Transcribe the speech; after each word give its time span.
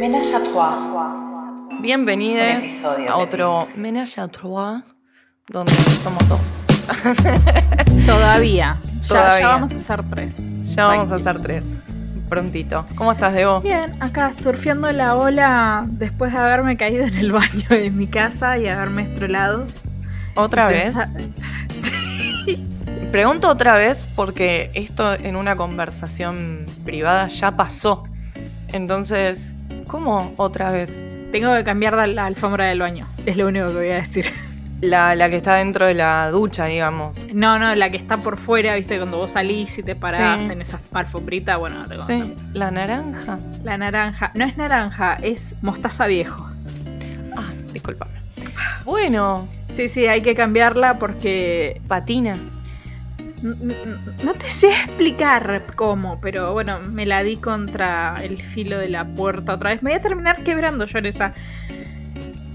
Ménage 0.00 0.30
à 0.34 0.40
trois. 0.40 0.78
Bienvenidos 1.80 2.84
a 3.08 3.16
otro 3.18 3.66
Ménage 3.76 4.18
à 4.18 4.28
Trois, 4.28 4.82
donde 5.50 5.70
somos 6.02 6.22
dos. 6.28 6.60
Todavía. 8.06 8.76
Ya, 9.02 9.08
Todavía. 9.08 9.40
ya 9.40 9.48
vamos 9.48 9.72
a 9.72 9.76
hacer 9.76 10.02
tres. 10.10 10.36
Ya 10.74 10.86
vamos 10.86 11.12
a 11.12 11.14
hacer 11.16 11.40
tres 11.40 11.90
prontito. 12.28 12.84
¿Cómo 12.96 13.12
estás, 13.12 13.34
Debo? 13.34 13.60
Bien, 13.60 13.92
acá 14.00 14.32
surfeando 14.32 14.90
la 14.90 15.14
ola 15.14 15.84
después 15.86 16.32
de 16.32 16.38
haberme 16.38 16.76
caído 16.76 17.04
en 17.04 17.14
el 17.14 17.30
baño 17.38 17.68
de 17.68 17.90
mi 17.90 18.06
casa 18.08 18.58
y 18.58 18.66
haberme 18.68 19.02
estrolado. 19.02 19.66
¿Otra 20.34 20.66
vez? 20.66 20.94
Pensa- 20.96 21.12
Pregunto 23.12 23.48
otra 23.48 23.76
vez 23.76 24.08
porque 24.16 24.70
esto 24.74 25.12
en 25.14 25.36
una 25.36 25.54
conversación 25.56 26.66
privada 26.84 27.28
ya 27.28 27.52
pasó. 27.56 28.02
Entonces, 28.72 29.54
¿cómo 29.86 30.32
otra 30.36 30.70
vez? 30.70 31.06
Tengo 31.32 31.54
que 31.54 31.64
cambiar 31.64 32.08
la, 32.08 32.26
alfombra 32.26 32.66
del 32.66 32.80
baño. 32.80 33.06
Es 33.24 33.36
lo 33.36 33.46
único 33.46 33.68
que 33.68 33.74
voy 33.74 33.88
a 33.90 33.96
decir. 33.96 34.26
La, 34.80 35.14
la 35.14 35.30
que 35.30 35.36
está 35.36 35.54
dentro 35.54 35.86
de 35.86 35.94
la 35.94 36.30
ducha, 36.30 36.66
digamos. 36.66 37.28
No, 37.32 37.58
no, 37.58 37.74
la 37.74 37.90
que 37.90 37.96
está 37.96 38.18
por 38.18 38.36
fuera, 38.36 38.74
viste, 38.74 38.98
cuando 38.98 39.16
vos 39.16 39.32
salís 39.32 39.78
y 39.78 39.82
te 39.82 39.96
parás 39.96 40.44
Sí. 40.44 40.52
en 40.52 40.60
esa 40.60 40.80
alfombrita, 40.92 41.56
bueno, 41.56 41.84
te 41.84 41.96
Sí, 41.98 42.34
la 42.52 42.70
naranja. 42.70 43.38
La 43.64 43.78
naranja. 43.78 44.32
No 44.34 44.44
es 44.44 44.56
naranja, 44.56 45.18
es 45.22 45.54
mostaza 45.62 46.06
viejo. 46.06 46.46
Ah, 47.36 47.52
discúlpame. 47.72 48.12
Bueno, 48.84 49.48
Sí, 49.70 49.88
sí, 49.88 50.06
hay 50.06 50.22
que 50.22 50.34
cambiarla 50.34 50.98
porque 50.98 51.82
patina. 51.88 52.38
No 53.42 54.32
te 54.34 54.48
sé 54.48 54.68
explicar 54.68 55.64
cómo, 55.76 56.18
pero 56.20 56.52
bueno, 56.52 56.78
me 56.80 57.04
la 57.06 57.22
di 57.22 57.36
contra 57.36 58.18
el 58.22 58.38
filo 58.40 58.78
de 58.78 58.88
la 58.88 59.04
puerta 59.04 59.54
otra 59.54 59.70
vez. 59.70 59.82
Me 59.82 59.90
voy 59.90 59.98
a 59.98 60.02
terminar 60.02 60.42
quebrando 60.42 60.86
yo 60.86 60.98
en 60.98 61.06
esa. 61.06 61.32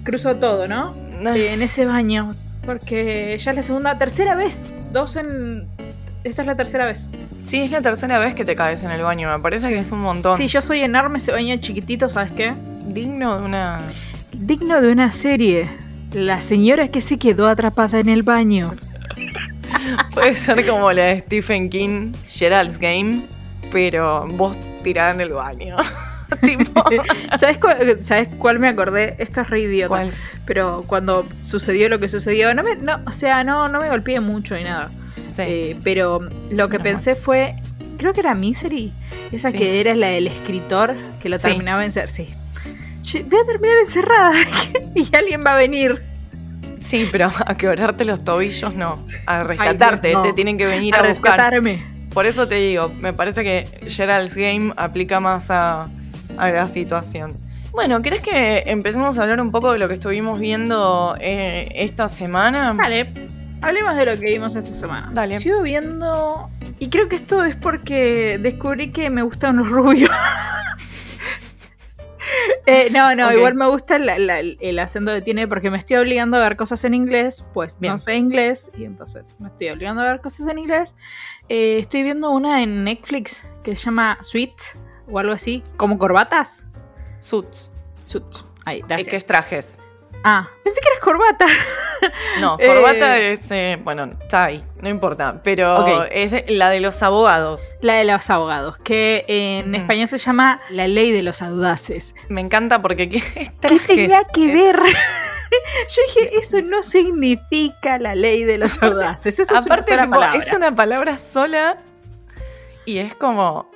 Cruzo 0.04 0.36
todo, 0.38 0.68
¿no? 0.68 0.96
Eh, 1.36 1.54
en 1.54 1.62
ese 1.62 1.86
baño. 1.86 2.30
Porque 2.66 3.38
ya 3.40 3.52
es 3.52 3.58
la 3.58 3.64
segunda, 3.64 3.98
tercera 3.98 4.36
vez. 4.36 4.74
Dos 4.92 5.16
en. 5.16 5.68
Esta 6.24 6.42
es 6.42 6.48
la 6.48 6.56
tercera 6.56 6.86
vez. 6.86 7.10
Sí, 7.44 7.62
es 7.62 7.72
la 7.72 7.82
tercera 7.82 8.20
vez 8.20 8.36
que 8.36 8.46
te 8.46 8.56
caes 8.56 8.84
en 8.84 8.92
el 8.92 9.02
baño. 9.02 9.30
Me 9.36 9.42
parece 9.42 9.68
Sí. 9.68 9.74
que 9.74 9.80
es 9.80 9.92
un 9.92 10.02
montón. 10.02 10.38
Sí, 10.38 10.48
yo 10.48 10.62
soy 10.62 10.82
enorme, 10.82 11.18
ese 11.18 11.32
baño 11.32 11.56
chiquitito, 11.58 12.10
¿sabes 12.10 12.32
qué? 12.32 12.54
Digno 12.88 13.38
de 13.40 13.44
una. 13.46 13.82
Digno 14.34 14.82
de 14.82 14.92
una 14.92 15.12
serie. 15.12 15.70
La 16.14 16.42
señora 16.42 16.88
que 16.90 17.02
se 17.02 17.18
quedó 17.18 17.48
atrapada 17.48 18.00
en 18.00 18.10
el 18.10 18.24
baño. 18.24 18.76
Puede 20.14 20.36
ser 20.36 20.66
como 20.68 20.92
la 20.92 21.04
de 21.06 21.20
Stephen 21.22 21.70
King, 21.70 22.14
Gerald's 22.28 22.78
Game, 22.78 23.28
pero 23.72 24.28
vos 24.28 24.56
tirada 24.84 25.12
en 25.14 25.22
el 25.22 25.30
baño. 25.34 25.76
tipo. 26.42 26.84
¿Sabes, 27.38 27.58
cu- 27.58 27.68
¿Sabes 28.02 28.30
cuál 28.38 28.60
me 28.60 28.68
acordé? 28.68 29.16
Esto 29.20 29.42
es 29.42 29.50
re 29.50 29.62
idiota. 29.62 29.88
¿Cuál? 29.90 30.12
Pero 30.46 30.84
cuando 30.88 31.26
sucedió 31.44 31.90
lo 31.90 32.00
que 32.00 32.10
sucedió, 32.10 32.54
no 32.54 32.64
me, 32.64 32.76
no, 32.76 33.00
o 33.06 33.12
sea, 33.12 33.44
no, 33.44 33.68
no 33.68 33.80
me 33.80 33.90
golpeé 33.90 34.20
mucho 34.20 34.56
ni 34.56 34.64
nada. 34.64 34.90
Sí. 35.28 35.42
Eh, 35.46 35.78
pero 35.84 36.20
lo 36.50 36.70
que 36.70 36.80
pensé 36.80 37.16
fue, 37.16 37.56
creo 37.98 38.14
que 38.14 38.20
era 38.22 38.34
Misery, 38.36 38.92
esa 39.32 39.50
Sí. 39.50 39.58
que 39.58 39.80
era 39.80 39.94
la 39.96 40.08
del 40.08 40.28
escritor 40.28 40.96
que 41.22 41.30
lo 41.30 41.38
Sí. 41.38 41.48
terminaba 41.50 41.86
en 41.86 41.92
ser, 41.92 42.10
sí. 42.10 42.30
Voy 43.14 43.40
a 43.42 43.46
terminar 43.46 43.78
encerrada 43.86 44.32
y 44.96 45.16
alguien 45.16 45.44
va 45.46 45.54
a 45.54 45.58
venir 45.58 46.02
Sí, 46.82 47.08
pero 47.12 47.30
a 47.46 47.56
quebrarte 47.56 48.04
los 48.06 48.24
tobillos 48.24 48.76
no. 48.76 49.04
A 49.26 49.44
rescatarte, 49.44 50.10
Dios, 50.10 50.22
no. 50.22 50.28
te 50.28 50.34
tienen 50.34 50.58
que 50.58 50.66
venir 50.66 50.96
a, 50.96 51.00
a, 51.00 51.08
buscar. 51.08 51.38
rescatarme. 51.38 51.84
Por 52.14 52.26
eso 52.26 52.48
te 52.48 52.56
digo, 52.56 52.90
me 52.90 53.14
parece 53.14 53.44
que 53.44 53.68
Gerald's 53.88 54.36
Game 54.36 54.74
aplica 54.76 55.22
más 55.22 55.50
a, 55.50 55.88
a 56.38 56.50
la 56.50 56.68
situación. 56.68 57.38
Bueno, 57.72 58.02
¿querés 58.02 58.20
que 58.20 58.64
empecemos 58.66 59.18
a 59.18 59.22
hablar 59.22 59.40
un 59.40 59.52
poco 59.52 59.72
de 59.72 59.80
lo 59.80 59.88
que 59.88 59.94
estuvimos 59.94 60.40
viendo 60.40 61.16
eh, 61.22 61.72
esta 61.76 62.10
semana? 62.10 62.74
Vale, 62.74 63.14
hablemos 63.62 63.96
de 63.96 64.06
lo 64.06 64.20
que 64.20 64.26
vimos 64.26 64.56
esta 64.58 64.76
semana. 64.76 65.10
Dale. 65.14 65.40
Sigo 65.40 65.62
viendo, 65.62 66.50
y 66.80 66.90
creo 66.90 67.08
que 67.08 67.16
esto 67.16 67.46
es 67.46 67.56
porque 67.56 68.40
descubrí 68.42 68.92
que 68.92 69.10
me 69.10 69.22
gustan 69.22 69.58
los 69.58 69.70
rubios. 69.70 70.12
Eh, 72.66 72.90
no, 72.92 73.16
no, 73.16 73.32
igual 73.34 73.56
me 73.56 73.68
gusta 73.68 73.98
la- 74.00 74.20
la- 74.20 74.40
el 74.40 74.80
acento 74.80 75.12
que 75.14 75.22
tiene 75.22 75.48
porque 75.48 75.72
me 75.72 75.78
estoy 75.78 75.98
obligando 75.98 76.38
a 76.38 76.40
ver 76.42 76.56
cosas 76.58 76.84
en 76.86 76.94
inglés, 76.94 77.46
pues 77.54 77.78
Bien. 77.80 77.94
no 77.94 77.98
sé 77.98 78.16
inglés 78.16 78.72
y 78.78 78.86
entonces 78.86 79.36
me 79.40 79.48
estoy 79.48 79.70
obligando 79.70 80.02
a 80.02 80.06
ver 80.12 80.22
cosas 80.22 80.48
en 80.48 80.60
inglés. 80.60 80.96
Eh, 81.50 81.80
estoy 81.80 82.04
viendo 82.04 82.30
una 82.30 82.62
en 82.62 82.84
Netflix 82.84 83.42
que 83.64 83.76
se 83.76 83.86
llama 83.86 84.18
Sweet 84.22 84.54
o 85.10 85.18
algo 85.20 85.34
así, 85.34 85.64
como 85.78 85.98
corbatas. 85.98 86.64
Suits, 87.20 87.72
Suits. 88.06 88.46
Ahí, 88.66 88.82
gracias. 88.82 89.10
que 89.10 89.16
es 89.16 89.26
trajes. 89.26 89.80
Ah, 90.24 90.48
pensé 90.64 90.80
que 90.82 90.88
eras 90.90 91.00
corbata. 91.04 91.46
No, 92.40 92.56
Eh. 92.60 92.68
corbata 92.68 93.18
es, 93.18 93.50
eh, 93.52 93.80
bueno, 93.84 94.12
tie, 94.30 94.64
no 94.82 94.90
importa, 94.90 95.42
pero 95.44 96.06
es 96.06 96.32
de- 96.32 96.46
la 96.50 96.70
de 96.70 96.80
los 96.80 97.02
abogados. 97.02 97.76
La 97.82 97.96
de 97.96 98.06
los 98.06 98.30
abogados, 98.30 98.78
que 98.80 99.26
en 99.28 99.74
español 99.74 100.08
se 100.08 100.18
llama 100.20 100.62
La 100.70 100.88
ley 100.88 101.12
de 101.12 101.24
los 101.24 101.42
audaces. 101.42 102.14
Me 102.30 102.42
encanta 102.42 102.82
porque 102.82 103.10
¿qué, 103.10 103.20
¿Qué 103.62 103.80
tenía 103.80 104.22
que 104.34 104.48
ver? 104.54 104.80
Yo 105.90 106.02
dije, 106.08 106.38
eso 106.38 106.62
no 106.62 106.82
significa 106.84 107.98
la 108.00 108.16
ley 108.16 108.44
de 108.44 108.58
los 108.58 108.82
audaces. 108.82 109.34
Eso 109.34 109.42
es 109.44 109.52
una 109.52 109.60
Aparte, 109.62 109.90
sola 109.92 110.04
tipo, 110.04 110.16
palabra. 110.16 110.40
es 110.40 110.54
una 110.54 110.76
palabra 110.76 111.18
sola 111.18 111.78
y 112.86 113.00
es 113.00 113.16
como, 113.16 113.70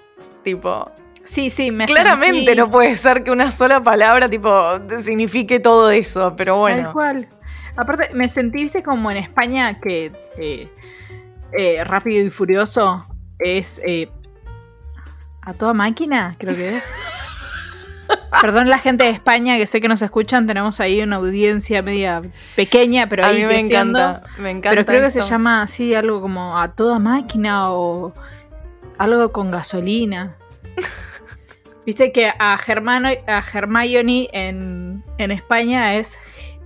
tipo, 0.44 0.90
Sí, 1.26 1.50
sí, 1.50 1.72
me 1.72 1.86
claramente 1.86 2.46
sentí 2.46 2.56
no 2.56 2.70
puede 2.70 2.96
ser 2.96 3.24
que 3.24 3.32
una 3.32 3.52
sola 3.52 3.82
palabra, 3.82 4.30
tipo, 4.30 4.80
signifique 5.00 5.60
todo 5.60 5.90
eso, 5.90 6.36
pero 6.38 6.54
Tal 6.54 6.60
bueno. 6.60 6.94
cual. 6.94 7.28
Aparte, 7.76 8.10
me 8.14 8.28
sentí, 8.28 8.64
viste, 8.64 8.84
como 8.84 9.12
en 9.12 9.18
España 9.18 9.80
que 9.82 10.12
eh, 10.38 10.70
eh, 11.58 11.84
Rápido 11.84 12.26
y 12.26 12.30
Furioso 12.30 13.06
es 13.40 13.82
eh, 13.86 14.10
a 15.42 15.54
toda 15.54 15.74
máquina, 15.74 16.36
creo 16.38 16.56
que 16.56 16.78
es. 16.78 16.86
Perdón 18.42 18.70
la 18.70 18.78
gente 18.78 19.06
de 19.06 19.10
España 19.10 19.58
que 19.58 19.66
sé 19.66 19.82
que 19.82 19.88
nos 19.88 20.02
escuchan, 20.02 20.46
tenemos 20.46 20.80
ahí 20.80 21.02
una 21.02 21.16
audiencia 21.16 21.82
media 21.82 22.22
pequeña, 22.56 23.10
pero 23.10 23.26
a 23.26 23.30
ahí 23.30 23.42
mí 23.42 23.48
me 23.48 23.60
encanta, 23.62 24.24
me 24.38 24.52
encanta. 24.52 24.70
Pero 24.70 24.86
creo 24.86 25.02
que 25.02 25.12
se 25.12 25.22
llama 25.22 25.64
así 25.64 25.96
algo 25.96 26.22
como 26.22 26.60
a 26.60 26.72
toda 26.74 27.00
máquina 27.00 27.72
o 27.72 28.14
algo 28.98 29.32
con 29.32 29.52
gasolina. 29.52 30.36
Viste 31.86 32.12
que 32.12 32.32
a, 32.38 32.58
Germano, 32.58 33.10
a 33.28 33.44
Hermione 33.54 34.28
en, 34.34 35.04
en 35.18 35.32
España 35.32 35.96
es 35.96 36.18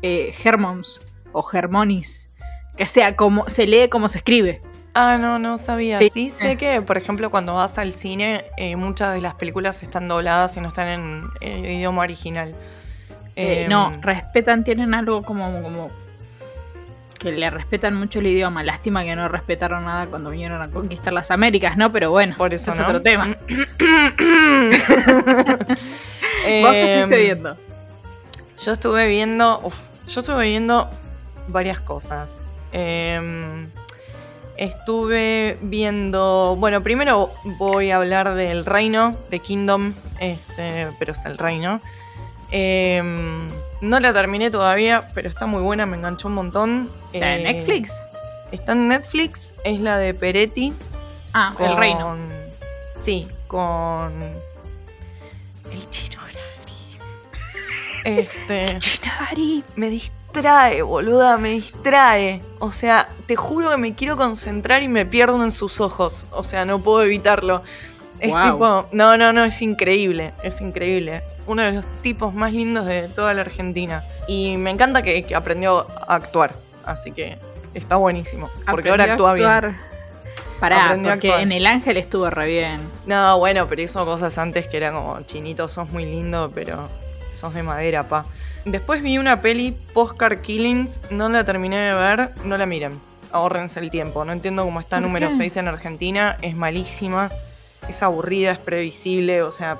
eh, 0.01 0.33
Hermons 0.43 1.01
o 1.31 1.43
Hermonis. 1.51 2.31
Que 2.77 2.85
sea 2.85 3.15
como 3.17 3.49
se 3.49 3.67
lee 3.67 3.89
como 3.89 4.07
se 4.07 4.19
escribe. 4.19 4.61
Ah, 4.93 5.17
no, 5.17 5.37
no 5.37 5.57
sabía. 5.57 5.97
Sí, 5.97 6.09
Sí. 6.09 6.29
sé 6.29 6.55
que, 6.57 6.81
por 6.81 6.97
ejemplo, 6.97 7.29
cuando 7.29 7.53
vas 7.55 7.77
al 7.77 7.91
cine, 7.91 8.45
eh, 8.57 8.75
muchas 8.75 9.13
de 9.13 9.21
las 9.21 9.35
películas 9.35 9.83
están 9.83 10.07
dobladas 10.07 10.55
y 10.57 10.61
no 10.61 10.69
están 10.69 10.87
en 10.87 11.23
eh, 11.41 11.73
idioma 11.75 12.01
original. 12.01 12.55
Eh, 13.35 13.63
Em, 13.63 13.69
no, 13.69 13.91
respetan, 14.01 14.63
tienen 14.63 14.93
algo 14.93 15.21
como, 15.21 15.61
como 15.61 15.89
que 17.19 17.31
le 17.33 17.49
respetan 17.49 17.95
mucho 17.95 18.19
el 18.19 18.27
idioma. 18.27 18.63
Lástima 18.63 19.03
que 19.03 19.15
no 19.15 19.27
respetaron 19.27 19.85
nada 19.85 20.07
cuando 20.07 20.31
vinieron 20.31 20.61
a 20.61 20.69
conquistar 20.69 21.13
las 21.13 21.29
Américas, 21.29 21.77
¿no? 21.77 21.91
Pero 21.91 22.09
bueno, 22.09 22.35
Por 22.37 22.53
eso, 22.53 22.71
es 22.71 22.77
¿no? 22.77 22.85
otro 22.85 23.01
tema. 23.01 23.35
Eh, 26.45 26.61
¿Vos 26.63 26.71
qué 26.71 26.93
estuviste 26.93 27.21
viendo? 27.21 27.57
Yo 28.63 28.71
estuve 28.71 29.07
viendo. 29.07 29.61
uf, 29.63 29.75
yo 30.07 30.21
estuve 30.21 30.43
viendo 30.43 30.89
varias 31.49 31.79
cosas. 31.81 32.47
Em, 32.71 33.67
estuve 34.57 35.57
viendo. 35.61 36.55
Bueno, 36.57 36.81
primero 36.81 37.31
voy 37.43 37.91
a 37.91 37.97
hablar 37.97 38.33
del 38.35 38.65
reino, 38.65 39.11
de 39.29 39.39
Kingdom. 39.39 39.93
Este, 40.19 40.87
pero 40.97 41.11
es 41.11 41.25
el 41.25 41.37
reino. 41.37 41.81
Em, 42.51 43.49
no 43.81 43.99
la 43.99 44.13
terminé 44.13 44.49
todavía, 44.49 45.09
pero 45.13 45.29
está 45.29 45.45
muy 45.45 45.61
buena, 45.61 45.85
me 45.85 45.97
enganchó 45.97 46.27
un 46.29 46.35
montón. 46.35 46.89
¿La 47.13 47.27
de 47.27 47.35
Eh, 47.41 47.53
Netflix? 47.53 48.03
Está 48.51 48.71
en 48.73 48.87
Netflix, 48.87 49.53
es 49.63 49.79
la 49.79 49.97
de 49.97 50.13
Peretti. 50.13 50.73
Ah, 51.33 51.53
el 51.59 51.75
reino. 51.77 52.15
Sí, 52.99 53.27
con. 53.47 54.11
El 55.71 55.89
chino. 55.89 56.19
Este. 58.03 58.77
Chinari. 58.79 59.63
Me 59.75 59.89
distrae, 59.89 60.81
boluda, 60.81 61.37
me 61.37 61.49
distrae. 61.49 62.41
O 62.59 62.71
sea, 62.71 63.09
te 63.25 63.35
juro 63.35 63.69
que 63.69 63.77
me 63.77 63.93
quiero 63.93 64.17
concentrar 64.17 64.81
y 64.83 64.87
me 64.87 65.05
pierdo 65.05 65.43
en 65.43 65.51
sus 65.51 65.81
ojos. 65.81 66.27
O 66.31 66.43
sea, 66.43 66.65
no 66.65 66.79
puedo 66.79 67.03
evitarlo. 67.03 67.61
Es 68.19 68.33
tipo. 68.33 68.87
No, 68.91 69.17
no, 69.17 69.31
no, 69.33 69.43
es 69.45 69.61
increíble. 69.61 70.33
Es 70.43 70.61
increíble. 70.61 71.21
Uno 71.47 71.61
de 71.63 71.71
los 71.73 71.85
tipos 72.01 72.33
más 72.33 72.53
lindos 72.53 72.85
de 72.85 73.07
toda 73.09 73.33
la 73.33 73.41
Argentina. 73.41 74.03
Y 74.27 74.57
me 74.57 74.69
encanta 74.71 75.01
que, 75.01 75.23
que 75.23 75.35
aprendió 75.35 75.85
a 76.07 76.15
actuar. 76.15 76.55
Así 76.89 77.11
que 77.11 77.37
está 77.73 77.95
buenísimo. 77.97 78.49
Porque 78.69 78.89
ahora 78.89 79.03
Aprendió 79.05 79.27
actúa 79.27 79.33
bien. 79.33 79.49
actuar. 79.49 79.89
Pará, 80.59 80.85
Aprendí 80.87 81.07
a 81.09 81.13
porque 81.13 81.27
actuar. 81.29 81.43
en 81.43 81.51
El 81.51 81.65
Ángel 81.67 81.97
estuvo 81.97 82.29
re 82.29 82.47
bien. 82.47 82.81
No, 83.05 83.37
bueno, 83.37 83.67
pero 83.67 83.81
hizo 83.81 84.03
cosas 84.05 84.37
antes 84.37 84.67
que 84.67 84.77
era 84.77 84.91
como, 84.91 85.21
chinito, 85.21 85.67
sos 85.69 85.89
muy 85.89 86.05
lindo, 86.05 86.51
pero 86.53 86.89
sos 87.31 87.53
de 87.53 87.63
madera, 87.63 88.07
pa. 88.07 88.25
Después 88.65 89.01
vi 89.01 89.17
una 89.17 89.41
peli, 89.41 89.71
Postcard 89.93 90.41
Killings, 90.41 91.03
no 91.11 91.29
la 91.29 91.45
terminé 91.45 91.77
de 91.79 91.93
ver, 91.93 92.31
no 92.43 92.57
la 92.57 92.65
miren. 92.65 92.99
Ahórrense 93.31 93.79
el 93.79 93.89
tiempo. 93.91 94.25
No 94.25 94.33
entiendo 94.33 94.65
cómo 94.65 94.79
está 94.79 94.97
¿Por 94.97 95.03
número 95.03 95.29
qué? 95.29 95.35
6 95.35 95.57
en 95.57 95.67
Argentina, 95.69 96.37
es 96.41 96.55
malísima, 96.55 97.31
es 97.87 98.03
aburrida, 98.03 98.51
es 98.51 98.57
previsible, 98.57 99.43
o 99.43 99.51
sea, 99.51 99.77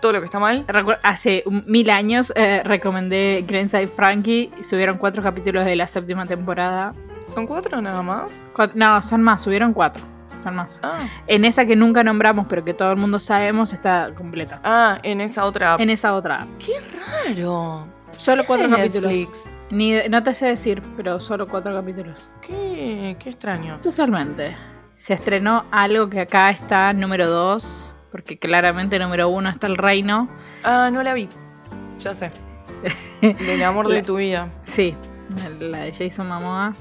todo 0.00 0.12
lo 0.12 0.20
que 0.20 0.24
está 0.26 0.38
mal. 0.38 0.64
Hace 1.02 1.44
mil 1.66 1.90
años 1.90 2.32
eh, 2.36 2.62
recomendé 2.64 3.44
Greenside 3.46 3.88
Frankie 3.88 4.50
y 4.58 4.64
subieron 4.64 4.98
cuatro 4.98 5.22
capítulos 5.22 5.64
de 5.64 5.76
la 5.76 5.86
séptima 5.86 6.26
temporada. 6.26 6.92
¿Son 7.28 7.46
cuatro 7.46 7.80
nada 7.80 8.02
más? 8.02 8.44
No, 8.74 9.00
son 9.02 9.22
más, 9.22 9.42
subieron 9.42 9.72
cuatro. 9.72 10.02
Son 10.42 10.56
más. 10.56 10.80
Ah, 10.82 10.98
En 11.26 11.44
esa 11.44 11.66
que 11.66 11.76
nunca 11.76 12.02
nombramos, 12.02 12.46
pero 12.48 12.64
que 12.64 12.72
todo 12.74 12.90
el 12.90 12.96
mundo 12.96 13.20
sabemos, 13.20 13.72
está 13.72 14.10
completa. 14.14 14.60
ah 14.64 14.98
en 15.02 15.20
esa 15.20 15.44
otra. 15.44 15.76
En 15.78 15.90
esa 15.90 16.14
otra. 16.14 16.46
Raro. 17.26 17.86
Solo 18.16 18.44
cuatro 18.46 18.68
de 18.68 18.76
capítulos. 18.76 19.12
Netflix. 19.12 19.52
Ni, 19.70 19.92
no 20.08 20.22
te 20.22 20.34
sé 20.34 20.46
decir, 20.46 20.82
pero 20.96 21.20
solo 21.20 21.46
cuatro 21.46 21.74
capítulos. 21.74 22.26
Qué, 22.42 23.16
qué 23.18 23.30
extraño. 23.30 23.78
Totalmente. 23.82 24.56
Se 24.96 25.14
estrenó 25.14 25.64
algo 25.70 26.10
que 26.10 26.20
acá 26.20 26.50
está 26.50 26.92
número 26.92 27.28
dos, 27.30 27.94
porque 28.10 28.38
claramente 28.38 28.98
número 28.98 29.28
uno 29.28 29.48
está 29.48 29.66
el 29.66 29.76
reino. 29.76 30.28
Ah, 30.64 30.90
no 30.92 31.02
la 31.02 31.14
vi. 31.14 31.28
Ya 31.98 32.14
sé. 32.14 32.30
Del 33.20 33.62
amor 33.62 33.88
de 33.88 34.02
tu 34.02 34.16
vida. 34.16 34.48
Sí, 34.64 34.94
la 35.60 35.78
de 35.80 35.92
Jason 35.92 36.28
Momoa. 36.28 36.72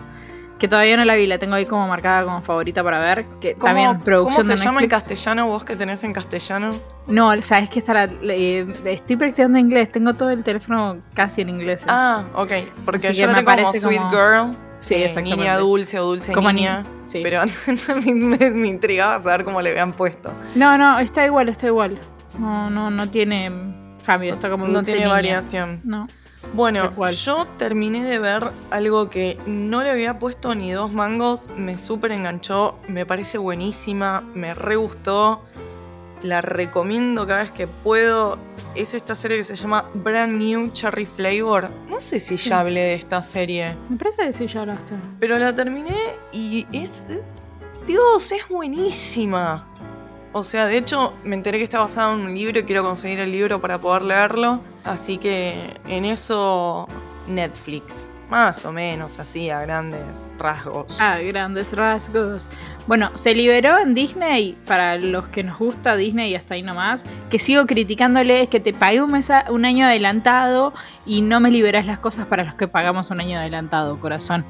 Que 0.57 0.67
todavía 0.67 0.97
no 0.97 1.05
la 1.05 1.15
vi, 1.15 1.25
la 1.25 1.37
tengo 1.39 1.55
ahí 1.55 1.65
como 1.65 1.87
marcada 1.87 2.25
como 2.25 2.41
favorita 2.41 2.83
para 2.83 2.99
ver. 2.99 3.23
Que 3.39 3.53
¿Cómo, 3.53 3.65
también 3.65 3.99
producción 4.01 4.41
¿cómo 4.43 4.43
se 4.57 4.61
de 4.61 4.65
llama 4.65 4.81
en 4.81 4.89
castellano? 4.89 5.47
¿Vos 5.47 5.63
que 5.63 5.77
tenés 5.77 6.03
en 6.03 6.11
castellano? 6.11 6.71
No, 7.07 7.41
sabes 7.41 7.69
que 7.69 7.79
está 7.79 7.93
la- 7.93 8.09
eh, 8.21 8.67
estoy 8.83 9.15
practicando 9.15 9.57
inglés, 9.57 9.89
tengo 9.89 10.13
todo 10.15 10.29
el 10.31 10.43
teléfono 10.43 10.97
casi 11.13 11.41
en 11.41 11.49
inglés. 11.49 11.83
eh. 11.83 11.87
Ah, 11.87 12.23
ok. 12.35 12.51
Porque 12.83 13.07
Así 13.07 13.21
yo 13.21 13.27
la 13.27 13.33
me 13.35 13.43
tengo 13.43 13.55
como 13.55 13.73
Sweet 13.73 13.97
como- 13.99 14.09
Girl. 14.09 14.57
Sí, 14.79 14.95
eh, 14.95 15.05
exactamente. 15.05 15.37
Niña 15.43 15.57
dulce 15.57 15.99
o 15.99 16.05
dulce 16.05 16.33
Como 16.33 16.51
niña. 16.51 16.81
ni- 16.83 17.09
sí. 17.09 17.19
Pero 17.23 17.41
también 17.87 18.27
me, 18.27 18.51
me 18.51 18.67
intrigaba 18.67 19.21
saber 19.21 19.43
cómo 19.43 19.61
le 19.61 19.71
habían 19.71 19.93
puesto. 19.93 20.31
No, 20.55 20.77
no, 20.77 20.99
está 20.99 21.25
igual, 21.25 21.49
está 21.49 21.67
igual. 21.67 21.97
No, 22.37 22.69
no, 22.69 22.89
no 22.91 23.09
tiene 23.09 23.51
cambio, 24.05 24.33
está 24.33 24.49
como 24.49 24.67
No 24.67 24.83
tiene 24.83 25.01
niña. 25.01 25.11
variación. 25.13 25.81
No. 25.83 26.07
Bueno, 26.53 26.93
yo 27.11 27.45
terminé 27.57 28.01
de 28.03 28.17
ver 28.17 28.51
algo 28.71 29.09
que 29.09 29.37
no 29.45 29.83
le 29.83 29.91
había 29.91 30.19
puesto 30.19 30.55
ni 30.55 30.71
dos 30.71 30.91
mangos, 30.91 31.49
me 31.57 31.77
súper 31.77 32.13
enganchó, 32.13 32.79
me 32.87 33.05
parece 33.05 33.37
buenísima, 33.37 34.21
me 34.21 34.53
re 34.53 34.77
gustó, 34.77 35.43
la 36.24 36.42
recomiendo 36.42 37.25
cada 37.27 37.44
vez 37.44 37.51
que 37.51 37.68
puedo. 37.68 38.38
Es 38.75 38.94
esta 38.94 39.16
serie 39.16 39.38
que 39.38 39.44
se 39.44 39.56
llama 39.56 39.86
Brand 39.94 40.33
New 40.39 40.71
Cherry 40.71 41.06
Flavor. 41.06 41.69
No 41.89 42.00
sé 42.00 42.19
si 42.19 42.38
ya 42.38 42.60
hablé 42.60 42.81
de 42.81 42.94
esta 42.94 43.21
serie, 43.21 43.75
Me 43.89 43.98
parece 43.98 44.24
que 44.27 44.33
sí, 44.33 44.48
ya 44.48 44.62
hablaste. 44.62 44.94
pero 45.19 45.38
la 45.38 45.54
terminé 45.56 45.98
y 46.31 46.68
es... 46.71 47.18
Dios, 47.88 48.31
es 48.31 48.48
buenísima. 48.48 49.66
O 50.31 50.44
sea, 50.44 50.68
de 50.68 50.77
hecho, 50.77 51.13
me 51.24 51.36
enteré 51.36 51.57
que 51.57 51.63
está 51.63 51.80
basada 51.80 52.13
en 52.13 52.19
un 52.19 52.36
libro 52.36 52.60
y 52.60 52.63
quiero 52.63 52.83
conseguir 52.83 53.19
el 53.19 53.31
libro 53.31 53.60
para 53.60 53.81
poder 53.81 54.04
leerlo. 54.04 54.62
Así 54.83 55.18
que 55.18 55.74
en 55.88 56.06
eso, 56.06 56.88
Netflix. 57.27 58.12
Más 58.29 58.63
o 58.63 58.71
menos, 58.71 59.17
así, 59.17 59.49
a 59.49 59.61
grandes 59.61 60.31
rasgos. 60.37 60.95
Ah, 61.01 61.17
grandes 61.17 61.73
rasgos. 61.75 62.51
Bueno, 62.85 63.09
se 63.17 63.33
liberó 63.33 63.79
en 63.79 63.95
Disney, 63.95 64.55
para 64.67 64.97
los 64.97 65.27
que 65.29 65.43
nos 65.43 65.57
gusta 65.57 65.95
Disney 65.95 66.31
y 66.31 66.35
hasta 66.35 66.53
ahí 66.53 66.61
nomás, 66.61 67.05
que 67.31 67.39
sigo 67.39 67.65
criticándole, 67.65 68.43
es 68.43 68.49
que 68.49 68.59
te 68.59 68.71
pagué 68.71 69.01
un, 69.01 69.11
mes 69.11 69.31
a- 69.31 69.45
un 69.49 69.65
año 69.65 69.87
adelantado 69.87 70.73
y 71.07 71.23
no 71.23 71.39
me 71.39 71.49
liberas 71.49 71.87
las 71.87 71.97
cosas 71.97 72.27
para 72.27 72.43
los 72.43 72.53
que 72.53 72.67
pagamos 72.67 73.09
un 73.09 73.19
año 73.19 73.39
adelantado, 73.39 73.99
corazón. 73.99 74.45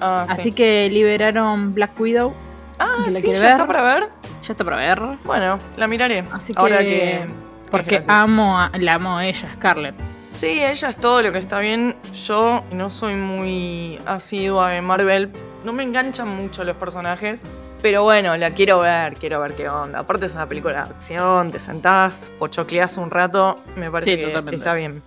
Ah, 0.00 0.24
sí. 0.28 0.32
Así 0.32 0.52
que 0.52 0.88
liberaron 0.90 1.74
Black 1.74 2.00
Widow, 2.00 2.32
ah, 2.78 3.04
sí, 3.10 3.32
ya 3.34 3.50
está 3.50 3.66
para 3.66 3.82
ver. 3.82 4.08
ya 4.42 4.52
está 4.52 4.64
para 4.64 4.76
ver, 4.76 5.00
Bueno, 5.24 5.58
la 5.76 5.86
miraré. 5.86 6.24
Así 6.32 6.54
Ahora 6.56 6.78
que- 6.78 7.26
porque 7.70 8.02
amo 8.06 8.58
a, 8.58 8.70
la 8.78 8.94
amo 8.94 9.18
a 9.18 9.26
ella, 9.26 9.50
Scarlett. 9.54 9.94
Sí, 10.38 10.62
ella 10.64 10.88
es 10.90 10.96
todo 10.96 11.20
lo 11.20 11.32
que 11.32 11.38
está 11.38 11.58
bien. 11.58 11.96
Yo 12.26 12.62
no 12.70 12.90
soy 12.90 13.14
muy 13.16 13.98
asidua 14.06 14.70
de 14.70 14.80
Marvel. 14.82 15.30
No 15.64 15.72
me 15.72 15.82
enganchan 15.82 16.28
mucho 16.28 16.62
los 16.64 16.76
personajes. 16.76 17.42
Pero 17.82 18.04
bueno, 18.04 18.36
la 18.36 18.50
quiero 18.52 18.80
ver, 18.80 19.14
quiero 19.16 19.40
ver 19.40 19.54
qué 19.54 19.68
onda. 19.68 19.98
Aparte 20.00 20.26
es 20.26 20.34
una 20.34 20.46
película 20.46 20.84
de 20.84 20.90
acción, 20.90 21.50
te 21.50 21.58
sentás, 21.58 22.30
pochocleás 22.38 22.96
un 22.98 23.10
rato. 23.10 23.56
Me 23.76 23.90
parece 23.90 24.12
Sí, 24.12 24.16
que 24.16 24.26
totalmente. 24.28 24.56
está 24.58 24.74
bien. 24.74 25.02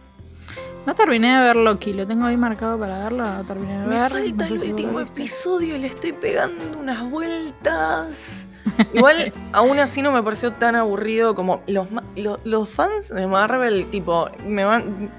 No 0.85 0.95
terminé 0.95 1.33
de 1.37 1.41
ver 1.43 1.55
Loki, 1.57 1.93
lo 1.93 2.05
tengo 2.07 2.25
ahí 2.25 2.35
marcado 2.37 2.77
para 2.79 3.03
verlo, 3.03 3.23
no 3.23 3.43
terminé 3.45 3.79
de 3.81 3.87
Me 3.87 3.99
ver. 4.01 4.11
falta 4.11 4.49
no 4.49 4.55
el 4.55 4.63
último 4.63 4.99
episodio 4.99 5.77
le 5.77 5.87
estoy 5.87 6.11
pegando 6.11 6.77
unas 6.79 7.09
vueltas. 7.09 8.49
Igual, 8.93 9.31
aún 9.53 9.79
así 9.79 10.01
no 10.01 10.11
me 10.11 10.23
pareció 10.23 10.51
tan 10.53 10.75
aburrido 10.75 11.35
como 11.35 11.61
los, 11.67 11.91
ma- 11.91 12.03
lo- 12.15 12.39
los 12.45 12.67
fans 12.69 13.09
de 13.09 13.27
Marvel, 13.27 13.85
tipo, 13.87 14.29
me 14.45 14.65
van. 14.65 15.11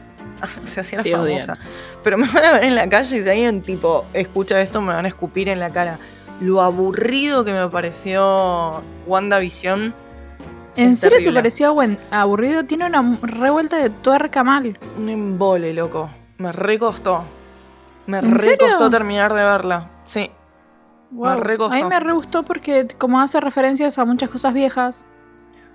Se 0.64 0.80
hacía 0.80 0.98
la 0.98 1.04
Te 1.04 1.14
odian. 1.16 1.40
famosa. 1.46 1.58
Pero 2.02 2.18
me 2.18 2.26
van 2.28 2.44
a 2.44 2.52
ver 2.52 2.64
en 2.64 2.74
la 2.74 2.88
calle 2.88 3.16
y 3.18 3.22
si 3.22 3.28
alguien, 3.28 3.62
tipo, 3.62 4.04
escucha 4.12 4.60
esto, 4.60 4.80
me 4.80 4.92
van 4.92 5.04
a 5.04 5.08
escupir 5.08 5.48
en 5.48 5.60
la 5.60 5.70
cara. 5.70 5.98
Lo 6.40 6.60
aburrido 6.62 7.44
que 7.44 7.52
me 7.52 7.68
pareció 7.68 8.82
WandaVision. 9.06 9.94
¿En 10.74 10.96
serio 10.96 11.18
te 11.22 11.32
pareció 11.32 11.76
aburrido? 12.10 12.64
Tiene 12.64 12.86
una 12.86 13.18
revuelta 13.22 13.76
de 13.76 13.90
tuerca 13.90 14.42
mal. 14.42 14.78
Un 14.98 15.08
embole, 15.08 15.72
loco. 15.74 16.08
Me 16.38 16.50
recostó. 16.50 17.24
Me 18.06 18.18
¿En 18.18 18.32
recostó 18.34 18.90
terminar 18.90 19.34
de 19.34 19.42
verla. 19.44 19.90
Sí. 20.06 20.30
Wow. 21.10 21.36
re 21.40 21.58
costó. 21.58 21.74
A 21.76 21.78
mí 21.78 21.84
me 21.84 22.00
re 22.00 22.12
gustó 22.12 22.42
porque 22.42 22.88
como 22.98 23.20
hace 23.20 23.38
referencias 23.40 23.98
a 23.98 24.04
muchas 24.06 24.30
cosas 24.30 24.54
viejas. 24.54 25.04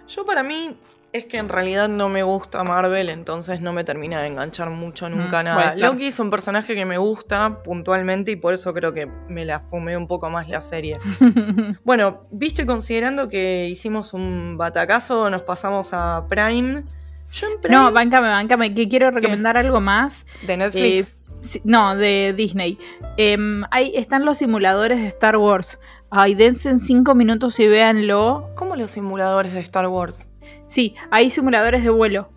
Yo 0.07 0.25
para 0.25 0.41
mí 0.41 0.75
es 1.13 1.25
que 1.25 1.37
en 1.37 1.49
realidad 1.49 1.89
no 1.89 2.09
me 2.09 2.23
gusta 2.23 2.63
Marvel, 2.63 3.09
entonces 3.09 3.61
no 3.61 3.73
me 3.73 3.83
termina 3.83 4.21
de 4.21 4.27
enganchar 4.27 4.69
mucho 4.69 5.09
nunca 5.09 5.41
Mm, 5.41 5.45
nada. 5.45 5.75
Loki 5.77 6.07
es 6.07 6.19
un 6.19 6.29
personaje 6.29 6.75
que 6.75 6.85
me 6.85 6.97
gusta 6.97 7.63
puntualmente 7.63 8.31
y 8.31 8.35
por 8.35 8.53
eso 8.53 8.73
creo 8.73 8.93
que 8.93 9.07
me 9.27 9.45
la 9.45 9.59
fumé 9.59 9.95
un 9.97 10.07
poco 10.07 10.29
más 10.29 10.49
la 10.49 10.61
serie. 10.61 10.97
Bueno, 11.83 12.27
visto 12.31 12.61
y 12.61 12.65
considerando 12.65 13.29
que 13.29 13.67
hicimos 13.69 14.13
un 14.13 14.57
batacazo, 14.57 15.29
nos 15.29 15.43
pasamos 15.43 15.91
a 15.93 16.25
Prime. 16.27 16.83
Yo 17.31 17.47
en 17.47 17.61
Prime 17.61 17.75
no, 17.75 17.91
báncame, 17.91 18.27
báncame, 18.27 18.73
que 18.73 18.87
quiero 18.87 19.11
recomendar 19.11 19.57
algo 19.57 19.79
más. 19.79 20.25
de 20.45 20.57
Netflix. 20.57 21.17
Sí, 21.41 21.61
no, 21.63 21.95
de 21.95 22.33
Disney. 22.35 22.79
Em, 23.15 23.63
ahí 23.71 23.93
están 23.95 24.25
los 24.25 24.39
simuladores 24.39 24.99
de 24.99 25.07
Star 25.07 25.37
Wars. 25.37 25.79
Ay, 26.09 26.35
dense 26.35 26.69
en 26.69 26.79
cinco 26.79 27.15
minutos 27.15 27.59
y 27.59 27.67
véanlo. 27.67 28.49
¿Cómo 28.55 28.75
los 28.75 28.91
simuladores 28.91 29.53
de 29.53 29.59
Star 29.59 29.87
Wars? 29.87 30.29
Sí, 30.67 30.95
hay 31.11 31.29
simuladores 31.29 31.83
de 31.83 31.89
vuelo. 31.89 32.29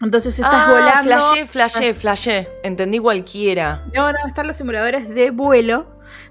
Entonces 0.00 0.38
estás 0.38 0.64
ah, 0.66 0.70
volando. 0.70 1.02
flashé, 1.02 1.46
flashé, 1.46 1.94
flashé. 1.94 2.48
Entendí 2.62 2.98
cualquiera. 2.98 3.84
No, 3.94 4.12
no, 4.12 4.18
están 4.26 4.46
los 4.46 4.56
simuladores 4.56 5.08
de 5.08 5.30
vuelo 5.30 5.86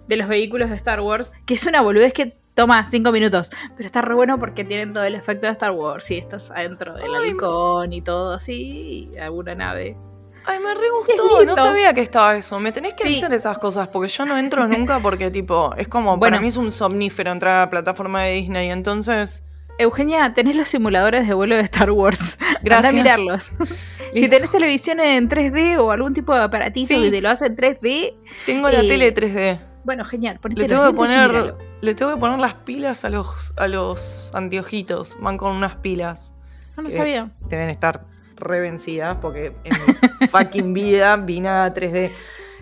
de 0.07 0.17
los 0.17 0.27
vehículos 0.27 0.69
de 0.69 0.75
Star 0.75 1.01
Wars, 1.01 1.31
que 1.45 1.55
es 1.55 1.65
una 1.65 1.81
boludez 1.81 2.13
que 2.13 2.37
toma 2.53 2.85
cinco 2.85 3.11
minutos, 3.11 3.51
pero 3.75 3.85
está 3.85 4.01
re 4.01 4.13
bueno 4.13 4.39
porque 4.39 4.63
tienen 4.63 4.93
todo 4.93 5.03
el 5.03 5.15
efecto 5.15 5.47
de 5.47 5.53
Star 5.53 5.71
Wars 5.71 6.09
y 6.11 6.17
estás 6.17 6.51
adentro 6.51 6.93
del 6.93 7.13
Ay. 7.13 7.31
halcón 7.31 7.91
y 7.91 8.01
todo 8.01 8.33
así, 8.33 9.09
y 9.13 9.17
alguna 9.17 9.55
nave. 9.55 9.97
Ay, 10.45 10.59
me 10.59 10.73
re 10.75 10.89
gustó. 10.91 11.43
No 11.43 11.55
sabía 11.55 11.91
que 11.93 12.01
estaba 12.01 12.37
eso. 12.37 12.59
Me 12.59 12.71
tenés 12.71 12.93
que 12.93 13.01
Sí. 13.01 13.09
avisar 13.09 13.33
esas 13.33 13.57
cosas 13.57 13.87
porque 13.87 14.09
yo 14.09 14.25
no 14.25 14.37
entro 14.37 14.67
nunca 14.67 14.99
porque, 14.99 15.31
tipo, 15.31 15.73
es 15.75 15.87
como. 15.87 16.17
Bueno. 16.17 16.33
Para 16.33 16.41
mí 16.41 16.49
es 16.49 16.57
un 16.57 16.71
somnífero 16.71 17.31
entrar 17.31 17.57
a 17.57 17.59
la 17.61 17.69
plataforma 17.71 18.23
de 18.23 18.33
Disney. 18.33 18.69
Entonces. 18.69 19.43
Eugenia, 19.77 20.33
tenés 20.33 20.55
los 20.55 20.67
simuladores 20.69 21.27
de 21.27 21.33
vuelo 21.33 21.55
de 21.55 21.61
Star 21.63 21.91
Wars. 21.91 22.37
Gracias. 22.63 22.93
Anda 22.93 23.13
a 23.13 23.17
mirarlos. 23.17 23.51
si 24.13 24.29
tenés 24.29 24.51
televisión 24.51 24.99
en 24.99 25.29
3D 25.29 25.77
o 25.79 25.91
algún 25.91 26.13
tipo 26.13 26.33
de 26.33 26.43
aparatito 26.43 26.87
Sí. 26.87 27.03
que 27.03 27.11
te 27.11 27.21
lo 27.21 27.29
hace 27.29 27.47
en 27.47 27.55
3D, 27.55 28.13
Tengo 28.45 28.69
la 28.69 28.81
Eh, 28.81 28.87
tele 28.87 29.13
3D. 29.13 29.59
bueno, 29.83 30.05
genial. 30.05 30.39
Le 30.55 30.65
tengo, 30.65 30.87
que 30.87 30.93
poner, 30.93 31.55
le 31.81 31.93
tengo 31.95 32.13
que 32.13 32.19
poner 32.19 32.39
las 32.39 32.53
pilas 32.55 33.03
a 33.05 33.09
los, 33.09 33.53
a 33.57 33.67
los 33.67 34.31
anteojitos. 34.33 35.17
Van 35.19 35.37
con 35.37 35.51
unas 35.55 35.75
pilas. 35.75 36.33
No 36.77 36.83
lo 36.83 36.89
eh, 36.89 36.91
sabía. 36.93 37.29
Deben 37.49 37.69
estar 37.69 38.05
revencidas 38.37 39.17
porque 39.21 39.53
en 39.63 39.73
mi 40.21 40.27
fucking 40.29 40.73
vida 40.73 41.15
vi 41.17 41.41
nada 41.41 41.73
3D 41.73 42.11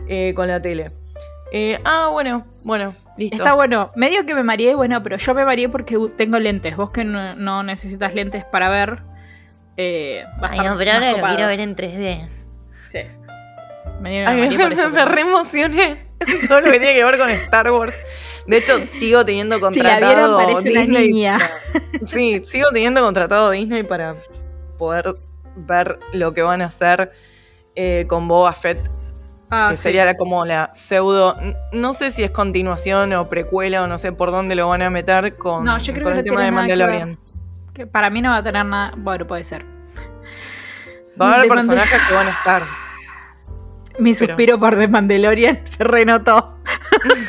eh, 0.07 0.33
con 0.35 0.47
la 0.47 0.61
tele. 0.61 0.91
Eh, 1.51 1.79
ah, 1.85 2.09
bueno, 2.11 2.45
bueno, 2.63 2.95
listo. 3.17 3.35
Está 3.37 3.53
bueno. 3.53 3.91
Medio 3.95 4.25
que 4.25 4.35
me 4.35 4.43
mareé, 4.43 4.75
bueno, 4.75 5.01
pero 5.03 5.17
yo 5.17 5.33
me 5.33 5.45
mareé 5.45 5.69
porque 5.69 5.97
tengo 6.17 6.39
lentes. 6.39 6.75
Vos 6.75 6.91
que 6.91 7.03
no, 7.03 7.35
no 7.35 7.63
necesitas 7.63 8.13
lentes 8.13 8.43
para 8.45 8.69
ver. 8.69 9.01
Eh, 9.77 10.23
Ay, 10.41 10.59
no, 10.59 10.75
pero 10.77 10.91
ahora 10.93 11.11
lo 11.11 11.17
quiero 11.23 11.47
ver 11.47 11.59
en 11.59 11.75
3D. 11.75 12.27
Sí. 12.91 12.99
Medio 14.01 14.27
Ay, 14.27 14.35
me 14.35 14.41
me, 14.41 14.45
mareé 14.47 14.59
por 14.59 14.67
me, 14.69 14.75
eso, 14.75 14.89
me 14.89 14.95
pero- 14.95 15.11
re 15.11 15.21
emocioné. 15.21 15.95
Todo 16.47 16.61
lo 16.61 16.71
que 16.71 16.79
tiene 16.79 16.93
que 16.93 17.03
ver 17.03 17.17
con 17.17 17.29
Star 17.29 17.71
Wars. 17.71 17.95
De 18.47 18.57
hecho, 18.57 18.85
sigo 18.87 19.23
teniendo 19.23 19.55
Si 19.55 19.61
la 19.61 19.67
contratado 19.99 20.05
vieron, 20.13 20.35
parece 20.37 20.71
una 20.71 20.79
Disney 20.81 21.07
niña. 21.11 21.37
para- 21.39 21.83
Sí, 22.07 22.41
sigo 22.43 22.69
teniendo 22.73 23.01
contratado 23.01 23.49
Disney 23.51 23.83
para 23.83 24.15
poder 24.77 25.15
ver 25.55 25.99
lo 26.13 26.33
que 26.33 26.41
van 26.41 26.61
a 26.61 26.65
hacer 26.65 27.11
eh, 27.75 28.05
con 28.07 28.27
Boba 28.27 28.51
Fett, 28.53 28.89
Ah, 29.53 29.67
que 29.69 29.77
sí. 29.77 29.83
sería 29.83 30.05
la- 30.05 30.15
como 30.15 30.45
la 30.45 30.69
pseudo. 30.73 31.37
No 31.71 31.93
sé 31.93 32.11
si 32.11 32.23
es 32.23 32.31
continuación 32.31 33.13
o 33.13 33.29
precuela 33.29 33.83
o 33.83 33.87
no 33.87 33.97
sé 33.97 34.11
por 34.11 34.31
dónde 34.31 34.55
lo 34.55 34.67
van 34.67 34.81
a 34.81 34.89
meter 34.89 35.37
con, 35.37 35.63
No, 35.63 35.77
yo 35.77 35.93
creo 35.93 36.03
con 36.05 36.13
que 36.13 36.19
el 36.19 36.25
no 36.25 36.31
tema 36.31 36.41
de 36.41 36.45
que. 36.47 36.51
Mandalorian. 36.51 37.19
Que 37.73 37.87
para 37.87 38.09
mí 38.09 38.21
no 38.21 38.29
va 38.29 38.37
a 38.37 38.43
tener 38.43 38.65
nada. 38.65 38.93
Bueno, 38.97 39.25
puede 39.27 39.43
ser. 39.43 39.65
Va 41.21 41.27
a 41.27 41.33
haber 41.35 41.43
De 41.43 41.47
personajes 41.49 42.01
que 42.07 42.13
van 42.13 42.27
a 42.27 42.31
estar. 42.31 42.61
Mi 43.99 44.13
Pero- 44.13 44.27
suspiro 44.33 44.59
por 44.59 44.75
The 44.75 44.87
Mandalorian 44.87 45.61
se 45.65 45.83
renotó. 45.83 46.57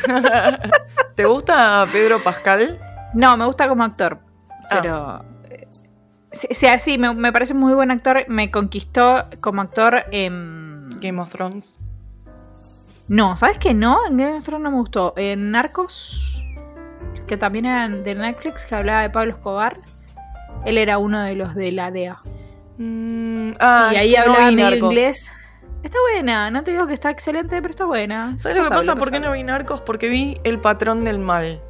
¿Te 1.14 1.24
gusta 1.24 1.86
Pedro 1.92 2.22
Pascal? 2.22 2.80
No, 3.14 3.36
me 3.36 3.44
gusta 3.46 3.68
como 3.68 3.84
actor. 3.84 4.18
Ah. 4.70 4.78
Pero. 4.80 5.24
eh, 5.50 5.68
Sí, 6.32 6.48
sí, 6.50 6.66
sí, 6.80 6.98
me, 6.98 7.14
me 7.14 7.32
parece 7.32 7.54
muy 7.54 7.74
buen 7.74 7.90
actor. 7.92 8.24
Me 8.28 8.50
conquistó 8.50 9.26
como 9.40 9.62
actor 9.62 10.04
en. 10.10 10.88
Game 11.00 11.20
of 11.20 11.30
Thrones. 11.30 11.78
No, 13.08 13.36
¿sabes 13.36 13.58
qué? 13.58 13.74
No, 13.74 14.06
en 14.06 14.16
Game 14.16 14.36
of 14.36 14.44
Thrones 14.44 14.64
no 14.64 14.70
me 14.70 14.76
gustó. 14.78 15.12
En 15.16 15.50
Narcos, 15.50 16.44
que 17.26 17.36
también 17.36 17.66
eran 17.66 18.02
de 18.02 18.14
Netflix, 18.14 18.66
que 18.66 18.74
hablaba 18.74 19.02
de 19.02 19.10
Pablo 19.10 19.32
Escobar. 19.32 19.80
Él 20.64 20.78
era 20.78 20.98
uno 20.98 21.20
de 21.20 21.34
los 21.34 21.54
de 21.54 21.72
la 21.72 21.90
DEA. 21.90 22.20
Mm, 22.78 23.52
ah, 23.60 23.90
y 23.92 23.96
es 23.96 24.00
ahí 24.00 24.10
que 24.12 24.16
no 24.16 24.22
hablaba 24.32 24.48
vi 24.48 24.56
medio 24.56 24.70
Narcos. 24.70 24.90
inglés. 24.90 25.32
Está 25.82 25.98
buena, 26.12 26.50
no 26.50 26.64
te 26.64 26.70
digo 26.70 26.86
que 26.86 26.94
está 26.94 27.10
excelente, 27.10 27.60
pero 27.60 27.70
está 27.70 27.84
buena. 27.84 28.38
¿Sabes 28.38 28.56
lo 28.56 28.64
que 28.64 28.70
pasa? 28.70 28.96
¿Por 28.96 29.10
qué 29.10 29.20
no 29.20 29.32
vi 29.32 29.42
Narcos? 29.42 29.82
Porque 29.82 30.08
vi 30.08 30.38
El 30.42 30.58
Patrón 30.58 31.04
del 31.04 31.18
Mal. 31.18 31.60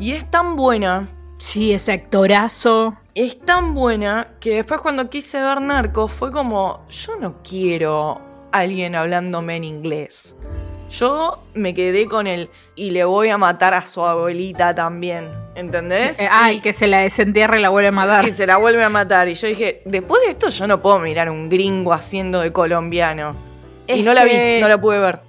Y 0.00 0.12
es 0.12 0.28
tan 0.28 0.56
buena, 0.56 1.06
Sí, 1.38 1.72
ese 1.72 1.92
actorazo. 1.92 2.96
es 3.14 3.38
tan 3.40 3.74
buena, 3.74 4.28
que 4.40 4.56
después 4.56 4.80
cuando 4.80 5.08
quise 5.08 5.40
ver 5.40 5.60
Narcos 5.60 6.10
fue 6.10 6.32
como, 6.32 6.84
yo 6.88 7.16
no 7.20 7.36
quiero 7.42 8.20
alguien 8.52 8.94
hablándome 8.94 9.56
en 9.56 9.64
inglés. 9.64 10.36
Yo 10.90 11.44
me 11.54 11.72
quedé 11.72 12.06
con 12.08 12.26
él 12.26 12.50
y 12.74 12.90
le 12.90 13.04
voy 13.04 13.28
a 13.28 13.38
matar 13.38 13.74
a 13.74 13.86
su 13.86 14.04
abuelita 14.04 14.74
también, 14.74 15.28
¿entendés? 15.54 16.18
Eh, 16.20 16.28
ah, 16.30 16.50
Y- 16.50 16.56
el 16.56 16.62
que 16.62 16.74
se 16.74 16.88
la 16.88 16.98
desentierra 16.98 17.58
y 17.58 17.62
la 17.62 17.68
vuelve 17.68 17.88
a 17.88 17.92
matar. 17.92 18.26
y 18.26 18.30
se 18.30 18.46
la 18.46 18.56
vuelve 18.56 18.82
a 18.82 18.88
matar. 18.88 19.28
Y 19.28 19.34
yo 19.34 19.46
dije, 19.46 19.82
después 19.84 20.20
de 20.24 20.30
esto 20.32 20.48
yo 20.48 20.66
no 20.66 20.82
puedo 20.82 20.98
mirar 20.98 21.28
a 21.28 21.32
un 21.32 21.48
gringo 21.48 21.92
haciendo 21.92 22.40
de 22.40 22.52
colombiano. 22.52 23.34
y 23.86 24.02
no 24.02 24.14
la 24.14 24.24
que- 24.24 24.54
vi, 24.56 24.60
no 24.60 24.68
la 24.68 24.80
pude 24.80 24.98
ver. 24.98 25.20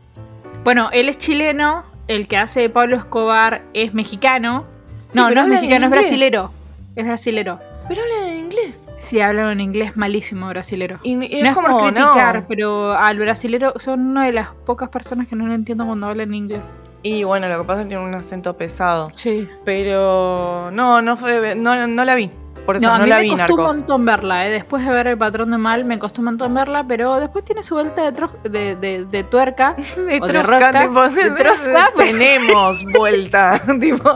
Bueno, 0.63 0.89
él 0.93 1.09
es 1.09 1.17
chileno, 1.17 1.83
el 2.07 2.27
que 2.27 2.37
hace 2.37 2.59
de 2.61 2.69
Pablo 2.69 2.95
Escobar 2.97 3.63
es 3.73 3.93
mexicano. 3.93 4.65
Sí, 5.09 5.19
no, 5.19 5.29
no 5.31 5.41
es 5.41 5.47
mexicano, 5.47 5.85
es 5.85 5.91
brasilero. 5.91 6.51
Es 6.95 7.05
brasilero. 7.05 7.59
Pero 7.87 8.01
hablan 8.03 8.29
en 8.29 8.39
inglés. 8.41 8.90
Sí, 9.01 9.19
hablan 9.19 9.49
en 9.49 9.59
inglés 9.59 9.97
malísimo 9.97 10.47
brasilero. 10.49 10.99
Y, 11.03 11.11
y 11.13 11.41
no 11.41 11.49
es 11.49 11.55
como, 11.55 11.79
criticar, 11.79 12.35
no. 12.41 12.45
pero 12.47 12.93
al 12.93 13.17
brasilero 13.17 13.73
son 13.77 13.99
una 14.01 14.25
de 14.25 14.31
las 14.31 14.49
pocas 14.65 14.89
personas 14.89 15.27
que 15.27 15.35
no 15.35 15.47
lo 15.47 15.53
entiendo 15.53 15.85
cuando 15.85 16.07
hablan 16.07 16.33
inglés. 16.33 16.79
Y 17.03 17.23
bueno, 17.23 17.47
lo 17.49 17.59
que 17.59 17.65
pasa 17.67 17.81
es 17.81 17.85
que 17.85 17.89
tiene 17.89 18.05
un 18.05 18.13
acento 18.15 18.55
pesado. 18.55 19.09
Sí. 19.15 19.49
Pero 19.65 20.69
no, 20.71 21.01
no 21.01 21.17
fue, 21.17 21.55
no, 21.55 21.87
no 21.87 22.05
la 22.05 22.15
vi. 22.15 22.29
Por 22.65 22.75
eso 22.77 22.85
No, 22.85 22.91
no, 22.97 23.01
a 23.01 23.03
mí 23.05 23.09
la 23.09 23.15
me 23.15 23.21
vi 23.23 23.29
costó 23.29 23.41
Narcos. 23.47 23.71
un 23.71 23.77
montón 23.79 24.05
verla, 24.05 24.45
¿eh? 24.47 24.51
Después 24.51 24.85
de 24.85 24.91
ver 24.93 25.07
El 25.07 25.17
Patrón 25.17 25.49
de 25.49 25.57
Mal, 25.57 25.83
me 25.83 25.97
costó 25.97 26.21
un 26.21 26.25
montón 26.25 26.53
verla, 26.53 26.85
pero 26.87 27.19
después 27.19 27.43
tiene 27.43 27.63
su 27.63 27.73
vuelta 27.73 28.03
de, 28.03 28.13
tro- 28.15 28.39
de, 28.43 28.75
de- 28.75 29.05
de 29.05 29.23
tuerca. 29.23 29.73
De 29.95 30.19
o 30.21 30.27
de 30.27 30.31
trosca, 30.31 30.43
rosca, 30.43 30.81
tipo, 30.83 31.09
de 31.09 31.31
trosca, 31.31 31.89
pues. 31.95 32.11
tenemos 32.11 32.83
vuelta. 32.85 33.59
tipo, 33.79 34.13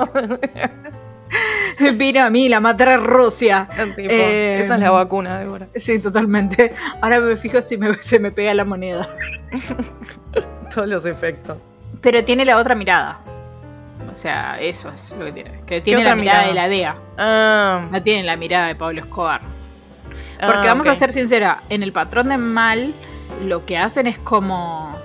Vino 1.95 2.23
a 2.23 2.29
mí, 2.29 2.47
la 2.49 2.59
maté 2.59 2.83
en 2.85 3.03
Rusia. 3.03 3.67
tipo, 3.95 4.09
Eh, 4.11 4.57
esa 4.61 4.75
es 4.75 4.81
la 4.81 4.91
vacuna, 4.91 5.39
Débora. 5.39 5.67
Sí, 5.75 5.99
totalmente. 5.99 6.73
Ahora 7.01 7.19
me 7.19 7.35
fijo 7.35 7.61
si 7.61 7.77
me- 7.77 7.95
se 8.01 8.19
me 8.19 8.31
pega 8.31 8.53
la 8.53 8.65
moneda. 8.65 9.09
Todos 10.73 10.87
los 10.87 11.05
efectos. 11.05 11.57
Pero 12.01 12.23
tiene 12.23 12.45
la 12.45 12.57
otra 12.57 12.75
mirada. 12.75 13.19
O 14.11 14.15
sea, 14.15 14.59
eso 14.61 14.89
es 14.89 15.13
lo 15.17 15.25
que 15.25 15.31
tiene. 15.31 15.61
Que 15.65 15.81
tiene 15.81 16.03
la 16.03 16.15
mirada, 16.15 16.47
mirada? 16.47 16.47
de 16.47 16.53
la 16.53 16.67
DEA. 16.69 16.95
Ah, 17.17 17.87
No 17.91 18.03
tiene 18.03 18.23
la 18.23 18.37
mirada 18.37 18.67
de 18.67 18.75
Pablo 18.75 19.01
Escobar. 19.01 19.41
Porque 20.39 20.59
ah, 20.67 20.73
vamos 20.73 20.87
a 20.87 20.95
ser 20.95 21.11
sincera, 21.11 21.63
en 21.69 21.81
el 21.83 21.91
patrón 21.91 22.29
de 22.29 22.37
mal, 22.37 22.93
lo 23.43 23.65
que 23.65 23.77
hacen 23.77 24.05
es 24.07 24.17
como. 24.17 24.95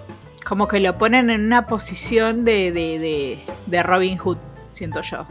como 0.45 0.69
que 0.69 0.81
lo 0.81 0.99
ponen 0.99 1.31
en 1.31 1.45
una 1.47 1.67
posición 1.67 2.45
de, 2.45 2.73
de, 2.73 2.99
de, 2.99 3.39
de 3.67 3.83
Robin 3.83 4.17
Hood, 4.19 4.39
siento 4.73 5.01
yo. 5.03 5.27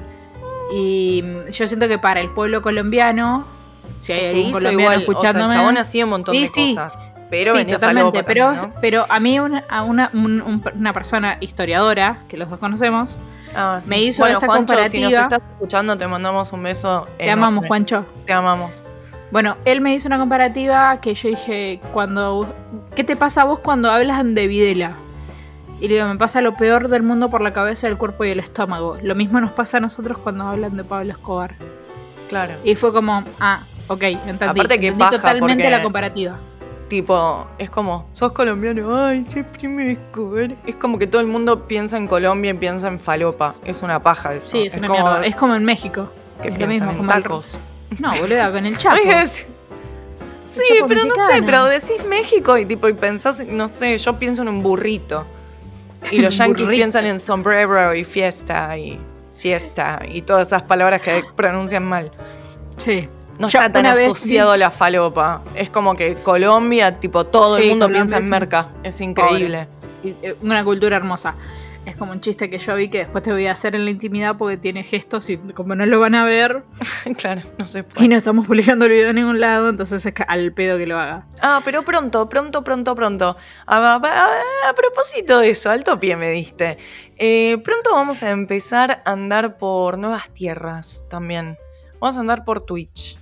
Y 0.71 1.21
mm, 1.23 1.49
yo 1.51 1.67
siento 1.67 1.87
que 1.87 1.97
para 1.97 2.19
el 2.19 2.29
pueblo 2.29 2.61
colombiano, 2.61 3.45
si 4.01 4.13
hay 4.13 4.29
algún 4.35 4.51
colombiano 4.51 4.79
igual, 4.81 4.95
o 4.95 4.99
sea, 4.99 5.09
escuchándome. 5.09 5.45
el 5.45 5.51
chabón 5.51 5.77
hacía 5.77 6.03
un 6.05 6.09
montón 6.11 6.35
Y 6.35 6.41
de 6.41 6.47
sí. 6.47 6.75
cosas. 6.75 7.07
Pero 7.29 7.55
sí, 7.55 7.65
totalmente. 7.65 8.23
Pero, 8.23 8.45
también, 8.45 8.69
¿no? 8.69 8.75
pero 8.81 9.05
a 9.07 9.19
mí, 9.19 9.39
una, 9.39 9.63
a 9.69 9.83
una, 9.83 10.09
un- 10.13 10.41
un- 10.41 10.63
una 10.75 10.93
persona 10.93 11.37
historiadora, 11.41 12.23
que 12.27 12.37
los 12.37 12.49
dos 12.49 12.57
conocemos, 12.59 13.19
Ah, 13.55 13.77
sí. 13.81 13.89
me 13.89 14.01
hizo 14.01 14.23
bueno, 14.23 14.37
esta 14.39 14.47
Juancho, 14.47 14.73
si 14.89 14.99
nos 14.99 15.11
comparativa. 15.13 15.21
estás 15.35 15.41
escuchando, 15.53 15.95
te 15.97 16.07
mandamos 16.07 16.51
un 16.53 16.63
beso. 16.63 17.07
te 17.19 17.29
amamos. 17.29 17.67
Juancho. 17.67 18.05
Te 18.25 18.33
amamos. 18.33 18.83
Bueno, 19.31 19.57
él 19.65 19.79
me 19.79 19.93
hizo 19.93 20.07
una 20.07 20.17
comparativa 20.17 20.99
que 21.01 21.13
yo 21.13 21.29
dije, 21.29 21.79
cuando 21.93 22.51
¿qué 22.95 23.03
te 23.03 23.15
pasa 23.15 23.43
a 23.43 23.45
vos 23.45 23.59
cuando 23.59 23.91
hablas 23.91 24.23
de 24.25 24.47
Videla? 24.47 24.93
Y 25.79 25.87
le 25.87 25.95
digo, 25.95 26.07
me 26.07 26.17
pasa 26.17 26.41
lo 26.41 26.55
peor 26.55 26.89
del 26.89 27.03
mundo 27.03 27.29
por 27.29 27.41
la 27.41 27.53
cabeza, 27.53 27.87
el 27.87 27.97
cuerpo 27.97 28.25
y 28.25 28.31
el 28.31 28.39
estómago. 28.39 28.97
Lo 29.01 29.15
mismo 29.15 29.39
nos 29.39 29.51
pasa 29.51 29.77
a 29.77 29.79
nosotros 29.79 30.17
cuando 30.17 30.43
hablan 30.43 30.75
de 30.75 30.83
Pablo 30.83 31.13
Escobar. 31.13 31.55
Claro. 32.27 32.55
Y 32.63 32.75
fue 32.75 32.91
como, 32.91 33.23
ah, 33.39 33.63
ok, 33.87 34.03
entendí. 34.03 34.45
Aparte 34.45 34.79
que 34.79 34.87
entendí 34.87 34.99
paja, 34.99 35.17
totalmente 35.17 35.69
la 35.69 35.81
comparativa. 35.81 36.37
Tipo, 36.89 37.47
es 37.57 37.69
como, 37.69 38.09
sos 38.11 38.33
colombiano, 38.33 39.05
ay, 39.05 39.23
che, 39.25 39.43
prime 39.43 39.93
Escobar. 39.93 40.55
Es 40.65 40.75
como 40.75 40.97
que 40.99 41.07
todo 41.07 41.21
el 41.21 41.27
mundo 41.27 41.67
piensa 41.67 41.97
en 41.97 42.07
Colombia 42.07 42.51
y 42.51 42.55
piensa 42.55 42.87
en 42.89 42.99
falopa. 42.99 43.55
Es 43.63 43.81
una 43.81 44.01
paja 44.01 44.33
eso. 44.33 44.49
Sí, 44.49 44.67
es, 44.67 44.75
una 44.75 44.87
como 44.87 45.01
mierda. 45.01 45.25
Es 45.25 45.35
como 45.35 45.55
en 45.55 45.63
México. 45.63 46.11
que 46.41 46.49
es 46.49 46.59
lo 46.59 46.67
piensan 46.67 46.87
mismo, 46.87 46.91
en 46.91 47.07
como 47.07 47.13
el-. 47.13 47.99
No, 47.99 48.15
boluda, 48.19 48.51
con 48.51 48.65
el 48.65 48.77
chapo. 48.77 48.99
Sí, 50.45 50.63
pero 50.87 51.05
no 51.05 51.13
sé, 51.15 51.43
pero 51.43 51.65
decís 51.65 52.03
México 52.07 52.57
y 52.57 52.65
tipo, 52.65 52.89
y 52.89 52.93
pensás, 52.93 53.45
no 53.45 53.67
sé, 53.67 53.97
yo 53.99 54.17
pienso 54.17 54.41
en 54.41 54.49
un 54.49 54.63
burrito. 54.63 55.25
Y 56.11 56.19
los 56.19 56.37
Burrito. 56.47 56.69
piensan 56.69 57.05
en 57.05 57.19
sombrero 57.19 57.93
y 57.95 58.03
fiesta 58.03 58.77
y 58.77 58.99
siesta 59.29 59.99
y 60.09 60.21
todas 60.23 60.47
esas 60.47 60.63
palabras 60.63 61.01
que 61.01 61.23
pronuncian 61.35 61.83
mal. 61.83 62.11
Sí. 62.77 63.07
No 63.37 63.47
Yo 63.47 63.59
está 63.59 63.71
tan 63.71 63.85
asociado 63.85 64.51
a 64.51 64.57
la 64.57 64.69
falopa. 64.69 65.41
Es 65.55 65.69
como 65.69 65.95
que 65.95 66.15
Colombia, 66.21 66.99
tipo, 66.99 67.25
todo 67.25 67.55
Sí, 67.55 67.63
el 67.63 67.69
mundo 67.69 67.85
Colombia 67.85 68.01
piensa 68.01 68.17
en 68.17 68.29
merca. 68.29 68.67
Es 68.83 68.99
increíble. 68.99 69.67
Eh, 70.03 70.35
Una 70.41 70.63
cultura 70.63 70.97
hermosa. 70.97 71.35
Es 71.85 71.95
como 71.95 72.11
un 72.11 72.21
chiste 72.21 72.49
que 72.51 72.59
yo 72.59 72.75
vi 72.75 72.89
que 72.89 72.99
después 72.99 73.23
te 73.23 73.31
voy 73.31 73.47
a 73.47 73.53
hacer 73.53 73.73
en 73.73 73.83
la 73.83 73.89
intimidad 73.89 74.37
porque 74.37 74.57
tiene 74.57 74.83
gestos 74.83 75.27
y 75.29 75.37
como 75.37 75.73
no 75.75 75.85
lo 75.87 75.99
van 75.99 76.13
a 76.13 76.23
ver, 76.23 76.63
claro, 77.17 77.41
no 77.57 77.65
se 77.67 77.79
Y 77.79 77.83
puede. 77.83 78.07
no 78.07 78.15
estamos 78.15 78.45
publicando 78.45 78.85
el 78.85 78.91
video 78.91 79.09
en 79.09 79.15
ningún 79.15 79.39
lado, 79.39 79.69
entonces 79.69 80.05
es 80.05 80.13
al 80.27 80.53
pedo 80.53 80.77
que 80.77 80.85
lo 80.85 80.99
haga. 80.99 81.25
Ah, 81.41 81.61
pero 81.65 81.83
pronto, 81.83 82.29
pronto, 82.29 82.63
pronto, 82.63 82.93
pronto. 82.95 83.37
A, 83.65 83.77
a- 83.77 83.95
a- 83.95 84.69
a 84.69 84.73
propósito 84.75 85.39
de 85.39 85.49
eso, 85.49 85.71
alto 85.71 85.99
pie 85.99 86.15
me 86.15 86.29
diste. 86.29 86.77
Eh, 87.17 87.57
pronto 87.63 87.91
vamos 87.93 88.21
a 88.21 88.29
empezar 88.29 89.01
a 89.03 89.11
andar 89.11 89.57
por 89.57 89.97
nuevas 89.97 90.29
tierras 90.31 91.05
también. 91.09 91.57
Vamos 91.99 92.17
a 92.17 92.19
andar 92.19 92.43
por 92.43 92.63
Twitch. 92.65 93.17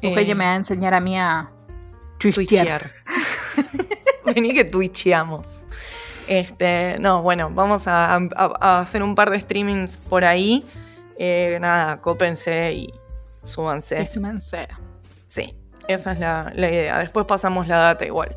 Eugenia 0.00 0.32
Eh, 0.32 0.34
me 0.34 0.44
va 0.46 0.52
a 0.52 0.56
enseñar 0.56 0.94
a 0.94 1.00
mí 1.00 1.18
a 1.18 1.50
twitchear. 2.18 2.90
Twitchear. 2.90 2.92
Vení 4.24 4.54
que 4.54 4.64
twitcheamos. 4.64 5.62
Este, 6.30 6.96
no, 7.00 7.22
bueno, 7.22 7.50
vamos 7.52 7.88
a, 7.88 8.14
a- 8.14 8.20
a 8.60 8.80
hacer 8.80 9.02
un 9.02 9.16
par 9.16 9.30
de 9.30 9.40
streamings 9.40 9.96
por 9.96 10.24
ahí. 10.24 10.64
Eh, 11.18 11.58
nada, 11.60 12.00
cópense 12.00 12.72
y 12.72 12.94
súbanse. 13.42 14.00
Y 14.02 14.06
súmense. 14.06 14.68
Sí, 15.26 15.54
esa 15.88 16.12
es 16.12 16.20
la, 16.20 16.52
la 16.54 16.70
idea. 16.70 16.98
Después 17.00 17.26
pasamos 17.26 17.66
la 17.66 17.78
data 17.78 18.06
igual. 18.06 18.36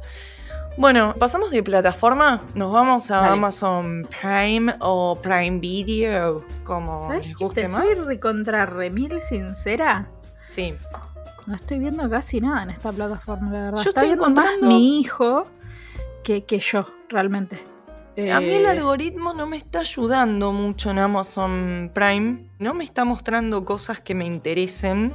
Bueno, 0.76 1.14
pasamos 1.20 1.52
de 1.52 1.62
plataforma, 1.62 2.42
nos 2.56 2.74
vamos 2.74 3.12
a 3.12 3.18
Dale. 3.18 3.34
Amazon 3.34 4.08
Prime 4.20 4.76
o 4.80 5.20
Prime 5.22 5.60
Video, 5.60 6.44
como 6.64 7.04
¿Sabes 7.04 7.28
les 7.28 7.38
guste 7.38 7.62
Te 7.62 7.68
más. 7.68 7.86
soy 7.86 7.94
recontra 8.06 8.66
remil 8.66 9.22
sincera. 9.22 10.08
Sí, 10.48 10.74
No 11.46 11.54
estoy 11.56 11.78
viendo 11.78 12.10
casi 12.10 12.42
nada 12.42 12.64
en 12.64 12.72
esta 12.72 12.92
plataforma, 12.92 13.52
la 13.52 13.60
verdad. 13.66 13.84
Yo 13.84 13.90
Está 13.90 14.02
estoy 14.02 14.08
viendo 14.08 14.26
encontrando- 14.26 14.62
más 14.66 14.68
mi 14.68 15.00
hijo 15.00 15.46
que, 16.24 16.44
que 16.44 16.58
yo, 16.58 16.88
realmente. 17.08 17.60
A 18.17 18.39
mí 18.39 18.50
el 18.53 18.65
Eh, 18.65 18.67
algoritmo 18.70 19.34
no 19.34 19.48
me 19.48 19.58
está 19.58 19.79
ayudando 19.79 20.51
mucho 20.51 20.91
en 20.91 21.00
Amazon 21.00 21.91
Prime, 21.93 22.46
no 22.60 22.74
me 22.74 22.84
está 22.84 23.05
mostrando 23.05 23.65
cosas 23.65 24.00
que 24.00 24.13
me 24.15 24.25
interesen. 24.25 25.12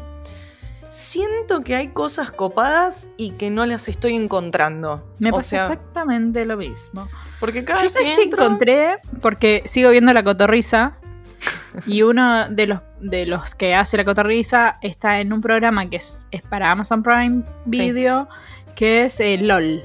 Siento 0.90 1.60
que 1.60 1.76
hay 1.76 1.88
cosas 1.88 2.32
copadas 2.32 3.10
y 3.18 3.32
que 3.32 3.50
no 3.50 3.66
las 3.66 3.88
estoy 3.88 4.14
encontrando. 4.14 5.06
Me 5.18 5.30
pasa 5.30 5.42
sea, 5.48 5.62
exactamente 5.66 6.46
lo 6.46 6.56
mismo. 6.56 7.08
Porque 7.40 7.62
cada 7.62 7.80
Yo 7.80 7.84
vez 7.84 7.92
sé 7.92 7.98
que 8.00 8.14
que 8.16 8.22
entro- 8.30 8.44
encontré, 8.44 8.96
porque 9.20 9.62
sigo 9.66 9.90
viendo 9.90 10.12
la 10.14 10.22
cotorriza, 10.24 10.94
y 11.86 12.02
uno 12.02 12.48
de 12.48 12.66
los, 12.66 12.80
de 13.00 13.26
los 13.26 13.54
que 13.54 13.74
hace 13.74 13.98
la 13.98 14.04
cotorriza 14.04 14.78
está 14.80 15.20
en 15.20 15.32
un 15.32 15.42
programa 15.42 15.88
que 15.90 15.96
es, 15.96 16.26
es 16.30 16.40
para 16.42 16.70
Amazon 16.70 17.02
Prime 17.02 17.42
Video, 17.66 18.26
que 18.74 19.04
es 19.04 19.20
eh, 19.20 19.36
LOL, 19.38 19.82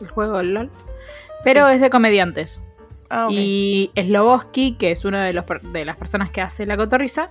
el 0.00 0.08
juego 0.08 0.42
LOL, 0.42 0.70
pero 1.44 1.68
Sí. 1.68 1.74
es 1.74 1.80
de 1.80 1.90
comediantes. 1.90 2.62
Ah. 3.10 3.26
Y 3.30 3.90
Sloboski, 3.96 4.72
que 4.72 4.90
es 4.90 5.04
una 5.04 5.24
de, 5.24 5.32
los 5.32 5.44
de 5.72 5.84
las 5.84 5.96
personas 5.96 6.30
que 6.30 6.42
hace 6.42 6.66
la 6.66 6.76
cotorriza, 6.76 7.30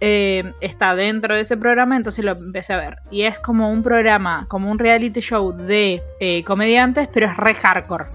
eh, 0.00 0.52
está 0.60 0.94
dentro 0.96 1.34
de 1.36 1.42
ese 1.42 1.56
programa, 1.56 1.96
entonces 1.96 2.24
lo 2.24 2.32
empecé 2.32 2.72
a 2.72 2.78
ver. 2.78 2.98
Y 3.12 3.22
es 3.22 3.38
como 3.38 3.70
un 3.70 3.82
programa, 3.84 4.46
como 4.48 4.70
un 4.70 4.78
reality 4.78 5.20
show 5.20 5.52
de 5.52 6.02
eh, 6.18 6.42
comediantes, 6.44 7.08
pero 7.12 7.26
es 7.26 7.36
re 7.36 7.54
hardcore. 7.54 8.06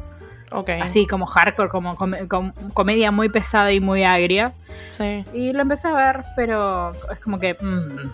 Ok. 0.52 0.72
Así 0.82 1.08
como 1.08 1.26
hardcore, 1.26 1.70
como 1.70 1.96
come- 1.96 2.28
com- 2.28 2.52
comedia 2.74 3.12
muy 3.12 3.30
pesada 3.30 3.72
y 3.72 3.80
muy 3.80 4.04
agria. 4.04 4.54
Sí. 4.90 5.24
Y 5.32 5.54
lo 5.54 5.62
empecé 5.62 5.88
a 5.88 5.94
ver, 5.94 6.24
pero 6.36 6.92
es 7.12 7.20
como 7.20 7.40
que... 7.40 7.54
mm. 7.54 8.10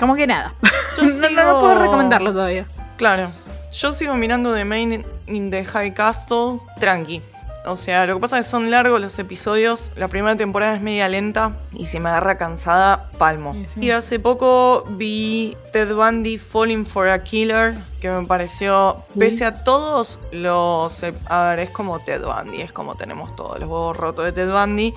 Como 0.00 0.14
que 0.16 0.26
nada. 0.26 0.54
Yo 0.96 1.02
no, 1.30 1.44
no, 1.44 1.60
puedo 1.60 1.78
recomendarlo 1.78 2.32
todavía. 2.32 2.66
Claro. 2.96 3.30
Yo 3.72 3.92
sigo 3.92 4.14
mirando 4.14 4.54
The 4.54 4.64
Main 4.64 5.04
in 5.26 5.50
the 5.50 5.64
High 5.64 5.94
Castle 5.94 6.58
tranqui. 6.78 7.22
O 7.64 7.76
sea, 7.76 8.06
lo 8.06 8.14
que 8.16 8.20
pasa 8.20 8.38
es 8.40 8.46
que 8.46 8.50
son 8.50 8.70
largos 8.72 9.00
los 9.00 9.16
episodios. 9.20 9.92
La 9.94 10.08
primera 10.08 10.34
temporada 10.36 10.74
es 10.74 10.82
media 10.82 11.08
lenta 11.08 11.52
y 11.72 11.86
si 11.86 12.00
me 12.00 12.08
agarra 12.08 12.36
cansada, 12.36 13.08
palmo. 13.18 13.52
Sí, 13.54 13.66
sí. 13.74 13.80
Y 13.84 13.90
hace 13.92 14.18
poco 14.18 14.84
vi 14.90 15.56
Ted 15.72 15.94
Bundy 15.94 16.38
Falling 16.38 16.84
for 16.84 17.08
a 17.08 17.22
Killer, 17.22 17.76
que 18.00 18.10
me 18.10 18.26
pareció, 18.26 19.04
Sí. 19.12 19.18
pese 19.20 19.44
a 19.44 19.62
todos 19.62 20.18
los... 20.32 21.02
eh, 21.04 21.14
A 21.26 21.50
ver, 21.50 21.60
es 21.60 21.70
como 21.70 22.00
Ted 22.00 22.22
Bundy, 22.24 22.62
es 22.62 22.72
como 22.72 22.96
tenemos 22.96 23.34
todos 23.36 23.60
los 23.60 23.68
huevos 23.68 23.96
rotos 23.96 24.24
de 24.24 24.32
Ted 24.32 24.50
Bundy. 24.50 24.92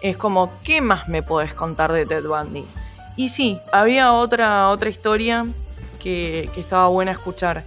Es 0.00 0.16
como, 0.16 0.52
¿qué 0.62 0.80
más 0.80 1.08
me 1.08 1.22
podés 1.24 1.54
contar 1.54 1.92
de 1.92 2.06
Ted 2.06 2.24
Bundy? 2.24 2.64
Y 3.16 3.30
sí, 3.30 3.58
había 3.72 4.12
otra, 4.12 4.68
otra 4.70 4.88
historia 4.90 5.44
que, 5.98 6.48
que 6.54 6.60
estaba 6.60 6.86
buena 6.86 7.10
escuchar. 7.10 7.64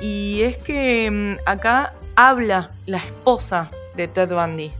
Y 0.00 0.42
es 0.42 0.56
que 0.56 1.10
mm, 1.10 1.48
acá 1.48 1.92
habla 2.16 2.70
la 2.86 2.98
esposa 2.98 3.70
de 3.96 4.08
Ted 4.08 4.28
Bundy. 4.34 4.72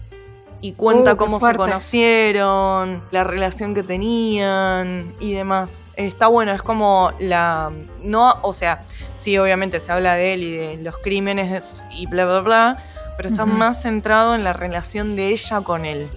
Y 0.63 0.73
cuenta 0.75 1.15
Uh, 1.15 1.17
cómo 1.17 1.41
se 1.41 1.55
conocieron, 1.55 3.03
la 3.13 3.25
relación 3.25 3.75
que 3.75 3.83
tenían 3.83 5.13
y 5.19 5.33
demás. 5.33 5.91
Está 5.97 6.27
bueno, 6.27 6.53
es 6.53 6.63
como 6.63 7.13
la... 7.19 7.71
No, 8.03 8.37
o 8.43 8.53
sea, 8.53 8.83
sí, 9.17 9.39
obviamente 9.39 9.81
se 9.81 9.91
habla 9.91 10.15
de 10.15 10.35
él 10.35 10.43
y 10.43 10.51
de 10.57 10.77
los 10.83 10.99
crímenes 10.99 11.87
y 11.97 12.07
bla, 12.07 12.27
bla, 12.27 12.41
bla, 12.41 12.79
pero 13.17 13.31
está 13.31 13.47
más 13.47 13.83
centrado 13.83 14.35
en 14.35 14.45
la 14.45 14.53
relación 14.53 15.17
de 15.17 15.29
ella 15.29 15.61
con 15.63 15.87
él. 15.87 16.09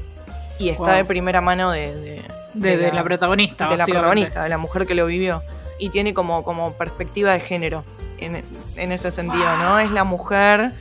Y 0.59 0.69
está 0.69 0.83
Wow. 0.83 0.95
de 0.95 1.05
primera 1.05 1.39
mano 1.41 1.71
de- 1.71 1.95
de, 1.95 2.21
De, 2.53 2.77
de 2.77 2.91
la, 2.91 3.03
protagonista. 3.03 3.67
de 3.67 3.77
la 3.77 3.85
protagonista, 3.85 4.43
de 4.43 4.49
la 4.49 4.57
mujer 4.57 4.85
que 4.85 4.93
lo 4.93 5.05
vivió. 5.05 5.41
Y 5.79 5.89
tiene 5.89 6.13
como, 6.13 6.43
como 6.43 6.73
perspectiva 6.73 7.33
de 7.33 7.39
género 7.39 7.83
en, 8.17 8.43
en 8.75 8.91
ese 8.91 9.11
sentido, 9.11 9.57
¿no? 9.57 9.79
Es 9.79 9.91
la 9.91 10.03
mujer 10.03 10.71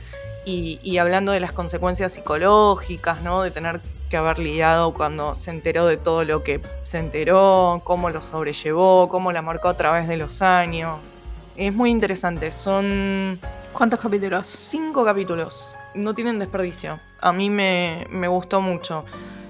y, 0.45 0.79
y 0.83 0.97
hablando 0.97 1.31
de 1.31 1.39
las 1.39 1.51
consecuencias 1.51 2.13
psicológicas, 2.13 3.21
¿no? 3.21 3.41
De 3.41 3.51
tener 3.51 3.81
que 4.09 4.17
haber 4.17 4.39
lidiado 4.39 4.93
cuando 4.93 5.33
se 5.35 5.49
enteró 5.49 5.87
de 5.87 5.97
todo 5.97 6.23
lo 6.23 6.43
que 6.43 6.61
se 6.83 6.99
enteró, 6.99 7.81
cómo 7.83 8.09
lo 8.11 8.21
sobrellevó, 8.21 9.09
cómo 9.09 9.31
la 9.31 9.41
marcó 9.41 9.69
a 9.69 9.73
través 9.75 10.07
de 10.07 10.17
los 10.17 10.41
años. 10.41 11.15
Es 11.57 11.73
muy 11.73 11.89
interesante, 11.89 12.51
son 12.51 13.39
¿Cuántos 13.73 13.99
capítulos? 13.99 14.47
cinco 14.47 15.03
capítulos, 15.03 15.75
no 15.95 16.13
tienen 16.13 16.37
desperdicio. 16.37 16.99
A 17.21 17.31
mí 17.31 17.49
me, 17.49 18.05
me 18.11 18.27
gustó 18.27 18.61
mucho. 18.61 19.03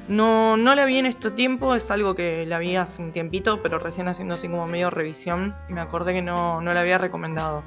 No, 0.07 0.57
no 0.57 0.75
la 0.75 0.85
vi 0.85 0.99
en 0.99 1.05
este 1.05 1.31
tiempo, 1.31 1.75
es 1.75 1.89
algo 1.89 2.13
que 2.13 2.45
la 2.45 2.59
vi 2.59 2.75
hace 2.75 3.01
un 3.01 3.11
tiempito, 3.11 3.61
pero 3.61 3.79
recién 3.79 4.07
haciendo 4.07 4.33
así 4.33 4.49
como 4.49 4.67
medio 4.67 4.89
revisión, 4.89 5.55
me 5.69 5.79
acordé 5.79 6.13
que 6.13 6.21
no, 6.21 6.61
no 6.61 6.73
la 6.73 6.81
había 6.81 6.97
recomendado. 6.97 7.63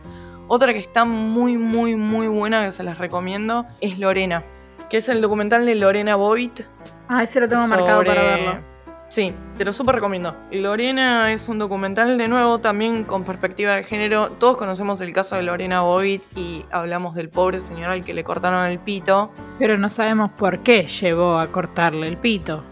Otra 0.48 0.72
que 0.72 0.78
está 0.78 1.04
muy, 1.04 1.56
muy, 1.56 1.96
muy 1.96 2.28
buena, 2.28 2.64
que 2.64 2.72
se 2.72 2.82
las 2.82 2.98
recomiendo, 2.98 3.66
es 3.80 3.98
Lorena, 3.98 4.44
que 4.90 4.98
es 4.98 5.08
el 5.08 5.20
documental 5.20 5.64
de 5.64 5.74
Lorena 5.74 6.14
Bobbitt. 6.16 6.60
Ah, 7.08 7.22
ese 7.22 7.40
lo 7.40 7.48
tengo 7.48 7.66
marcado 7.68 8.04
para 8.04 8.22
verlo. 8.22 8.75
Sí, 9.08 9.32
te 9.56 9.64
lo 9.64 9.72
súper 9.72 9.94
recomiendo. 9.94 10.34
Lorena 10.50 11.32
es 11.32 11.48
un 11.48 11.58
documental 11.58 12.18
de 12.18 12.26
nuevo 12.26 12.58
también 12.58 13.04
con 13.04 13.22
perspectiva 13.22 13.74
de 13.74 13.84
género. 13.84 14.30
Todos 14.30 14.56
conocemos 14.56 15.00
el 15.00 15.12
caso 15.12 15.36
de 15.36 15.42
Lorena 15.42 15.82
Bobbitt 15.82 16.24
y 16.36 16.64
hablamos 16.72 17.14
del 17.14 17.28
pobre 17.28 17.60
señor 17.60 17.90
al 17.90 18.04
que 18.04 18.12
le 18.14 18.24
cortaron 18.24 18.66
el 18.66 18.80
pito. 18.80 19.30
Pero 19.58 19.78
no 19.78 19.90
sabemos 19.90 20.32
por 20.32 20.60
qué 20.60 20.88
llevó 20.88 21.38
a 21.38 21.46
cortarle 21.52 22.08
el 22.08 22.16
pito. 22.16 22.64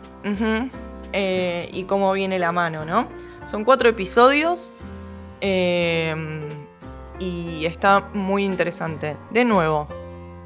Eh, 1.13 1.71
y 1.73 1.85
cómo 1.85 2.13
viene 2.13 2.41
la 2.41 2.51
mano, 2.51 2.85
¿no? 2.85 3.07
Son 3.45 3.65
cuatro 3.65 3.89
episodios 3.89 4.73
eh, 5.41 6.17
y 7.21 7.65
está 7.65 8.09
muy 8.13 8.43
interesante. 8.43 9.17
De 9.31 9.45
nuevo, 9.45 9.87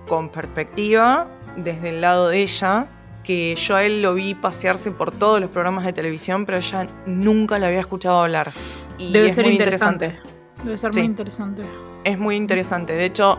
con 0.06 0.28
perspectiva, 0.28 1.28
desde 1.56 1.88
el 1.90 2.02
lado 2.02 2.28
de 2.28 2.42
ella, 2.42 2.88
que 3.28 3.54
yo 3.56 3.76
a 3.76 3.84
él 3.84 4.00
lo 4.00 4.14
vi 4.14 4.34
pasearse 4.34 4.90
por 4.90 5.12
todos 5.12 5.38
los 5.38 5.50
programas 5.50 5.84
de 5.84 5.92
televisión, 5.92 6.46
pero 6.46 6.56
ella 6.56 6.86
nunca 7.04 7.58
le 7.58 7.66
había 7.66 7.80
escuchado 7.80 8.22
hablar. 8.22 8.48
Y 8.96 9.12
Debe 9.12 9.28
es 9.28 9.34
ser 9.34 9.44
muy 9.44 9.52
interesante. 9.52 10.18
Debe 10.64 10.78
ser 10.78 10.94
Sí. 10.94 11.00
muy 11.00 11.06
interesante. 11.08 11.62
es 12.04 12.18
muy 12.18 12.36
interesante. 12.36 12.94
De 12.94 13.04
hecho, 13.04 13.38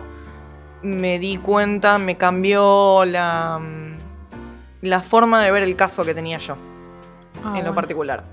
me 0.84 1.18
di 1.18 1.38
cuenta, 1.38 1.98
me 1.98 2.18
cambió 2.18 3.04
la, 3.04 3.60
la 4.82 5.02
forma 5.02 5.42
de 5.44 5.50
ver 5.50 5.64
el 5.64 5.76
caso 5.76 6.06
que 6.06 6.14
tenía 6.14 6.38
yo, 6.38 6.56
Ah, 7.44 7.58
en 7.58 7.66
lo 7.66 7.74
particular. 7.74 8.26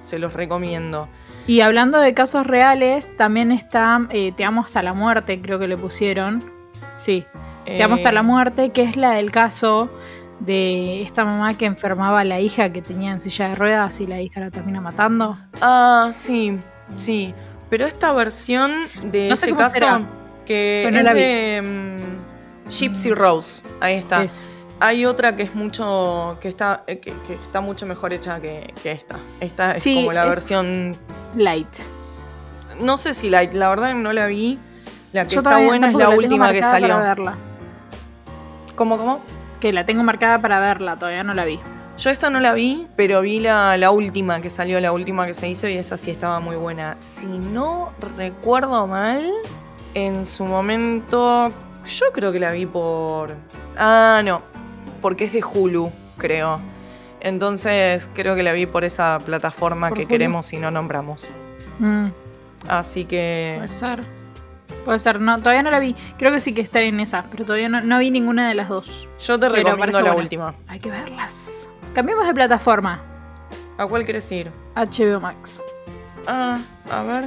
Se 0.00 0.18
los 0.18 0.32
recomiendo. 0.32 1.08
Y 1.46 1.60
hablando 1.60 1.98
de 1.98 2.14
casos 2.14 2.46
reales, 2.46 3.14
también 3.18 3.52
está 3.52 4.06
eh, 4.08 4.32
Te 4.34 4.44
amo 4.44 4.62
hasta 4.62 4.82
la 4.82 4.94
muerte, 4.94 5.42
creo 5.42 5.58
que 5.58 5.68
le 5.68 5.76
pusieron. 5.76 6.42
Sí, 6.96 7.26
Te 7.66 7.82
amo 7.82 7.96
hasta 7.96 8.08
Eh, 8.08 8.12
la 8.12 8.22
muerte, 8.22 8.70
que 8.70 8.82
es 8.82 8.96
la 8.96 9.12
del 9.12 9.30
caso 9.30 9.90
de 10.44 11.02
esta 11.02 11.24
mamá 11.24 11.56
que 11.56 11.66
enfermaba 11.66 12.20
a 12.20 12.24
la 12.24 12.40
hija 12.40 12.72
que 12.72 12.82
tenía 12.82 13.12
en 13.12 13.20
silla 13.20 13.48
de 13.48 13.54
ruedas 13.54 14.00
y 14.00 14.06
la 14.06 14.20
hija 14.20 14.40
la 14.40 14.50
termina 14.50 14.80
matando. 14.80 15.38
Ah, 15.60 16.08
sí, 16.12 16.58
sí. 16.96 17.34
Pero 17.70 17.86
esta 17.86 18.12
versión 18.12 18.72
de 19.04 19.28
No 19.30 19.36
sé 19.36 19.46
este 19.46 19.56
caso, 19.56 19.70
será. 19.74 20.00
que 20.44 20.88
es 20.92 21.04
la 21.04 21.14
de 21.14 21.96
mm, 22.66 22.68
Gypsy 22.70 23.12
Rose, 23.14 23.62
ahí 23.80 23.94
está. 23.94 24.24
Es- 24.24 24.40
Hay 24.80 25.06
otra 25.06 25.36
que 25.36 25.44
es 25.44 25.54
mucho, 25.54 26.36
que 26.40 26.48
está, 26.48 26.82
eh, 26.88 26.98
que, 26.98 27.12
que 27.26 27.34
está 27.34 27.60
mucho 27.60 27.86
mejor 27.86 28.12
hecha 28.12 28.40
que, 28.40 28.74
que 28.82 28.90
esta. 28.90 29.16
Esta 29.38 29.72
es 29.76 29.82
Sí, 29.82 29.94
como 29.94 30.12
la 30.12 30.24
es- 30.24 30.28
versión 30.30 30.96
light. 31.36 31.68
No 32.80 32.96
sé 32.96 33.14
si 33.14 33.30
la, 33.30 33.44
la 33.44 33.68
verdad 33.68 33.94
no 33.94 34.12
la 34.12 34.26
vi. 34.26 34.58
La 35.12 35.24
que 35.24 35.34
Yo 35.36 35.40
está 35.40 35.58
buena 35.58 35.88
es 35.90 35.94
la 35.94 36.08
última 36.08 36.50
que 36.50 36.62
salió. 36.62 36.98
Verla. 36.98 37.36
¿Cómo, 38.74 38.96
cómo? 38.96 39.20
Que 39.62 39.72
la 39.72 39.86
tengo 39.86 40.02
marcada 40.02 40.40
para 40.42 40.58
verla, 40.58 40.96
todavía 40.96 41.22
no 41.22 41.34
la 41.34 41.44
vi. 41.44 41.60
Yo 41.96 42.10
esta 42.10 42.30
no 42.30 42.40
la 42.40 42.52
vi, 42.52 42.88
pero 42.96 43.20
vi 43.20 43.38
la, 43.38 43.76
la 43.76 43.92
última 43.92 44.40
que 44.40 44.50
salió, 44.50 44.80
la 44.80 44.90
última 44.90 45.24
que 45.24 45.34
se 45.34 45.48
hizo 45.48 45.68
y 45.68 45.74
esa 45.74 45.96
sí 45.96 46.10
estaba 46.10 46.40
muy 46.40 46.56
buena. 46.56 46.96
Si 46.98 47.26
no 47.26 47.92
recuerdo 48.16 48.88
mal, 48.88 49.30
en 49.94 50.26
su 50.26 50.46
momento 50.46 51.52
yo 51.84 52.06
creo 52.12 52.32
que 52.32 52.40
la 52.40 52.50
vi 52.50 52.66
por... 52.66 53.36
Ah, 53.78 54.20
no, 54.24 54.42
porque 55.00 55.26
es 55.26 55.32
de 55.32 55.44
Hulu, 55.44 55.92
creo. 56.18 56.58
Entonces 57.20 58.10
creo 58.14 58.34
que 58.34 58.42
la 58.42 58.52
vi 58.54 58.66
por 58.66 58.82
esa 58.82 59.20
plataforma 59.24 59.90
¿Por 59.90 59.98
que 59.98 60.02
Hulu? 60.02 60.08
queremos 60.10 60.52
y 60.52 60.56
no 60.56 60.72
nombramos. 60.72 61.30
Mm, 61.78 62.08
Así 62.66 63.04
que... 63.04 63.52
puede 63.58 63.68
ser. 63.68 64.21
Puede 64.84 64.98
ser, 64.98 65.20
no, 65.20 65.38
todavía 65.38 65.62
no 65.62 65.70
la 65.70 65.78
vi. 65.78 65.94
Creo 66.18 66.32
que 66.32 66.40
sí 66.40 66.52
que 66.54 66.60
está 66.60 66.80
en 66.80 66.98
esa, 67.00 67.24
pero 67.30 67.44
todavía 67.44 67.68
no, 67.68 67.80
no 67.82 67.98
vi 67.98 68.10
ninguna 68.10 68.48
de 68.48 68.54
las 68.54 68.68
dos. 68.68 69.08
Yo 69.20 69.38
te 69.38 69.48
pero 69.48 69.62
recomiendo 69.70 69.98
la 70.00 70.10
buena. 70.10 70.22
última. 70.22 70.54
Hay 70.66 70.80
que 70.80 70.90
verlas. 70.90 71.68
Cambiemos 71.94 72.26
de 72.26 72.34
plataforma. 72.34 73.00
¿A 73.78 73.86
cuál 73.86 74.04
quieres 74.04 74.30
ir? 74.32 74.50
HBO 74.74 75.20
Max. 75.20 75.62
Ah, 76.26 76.58
a 76.90 77.02
ver. 77.02 77.24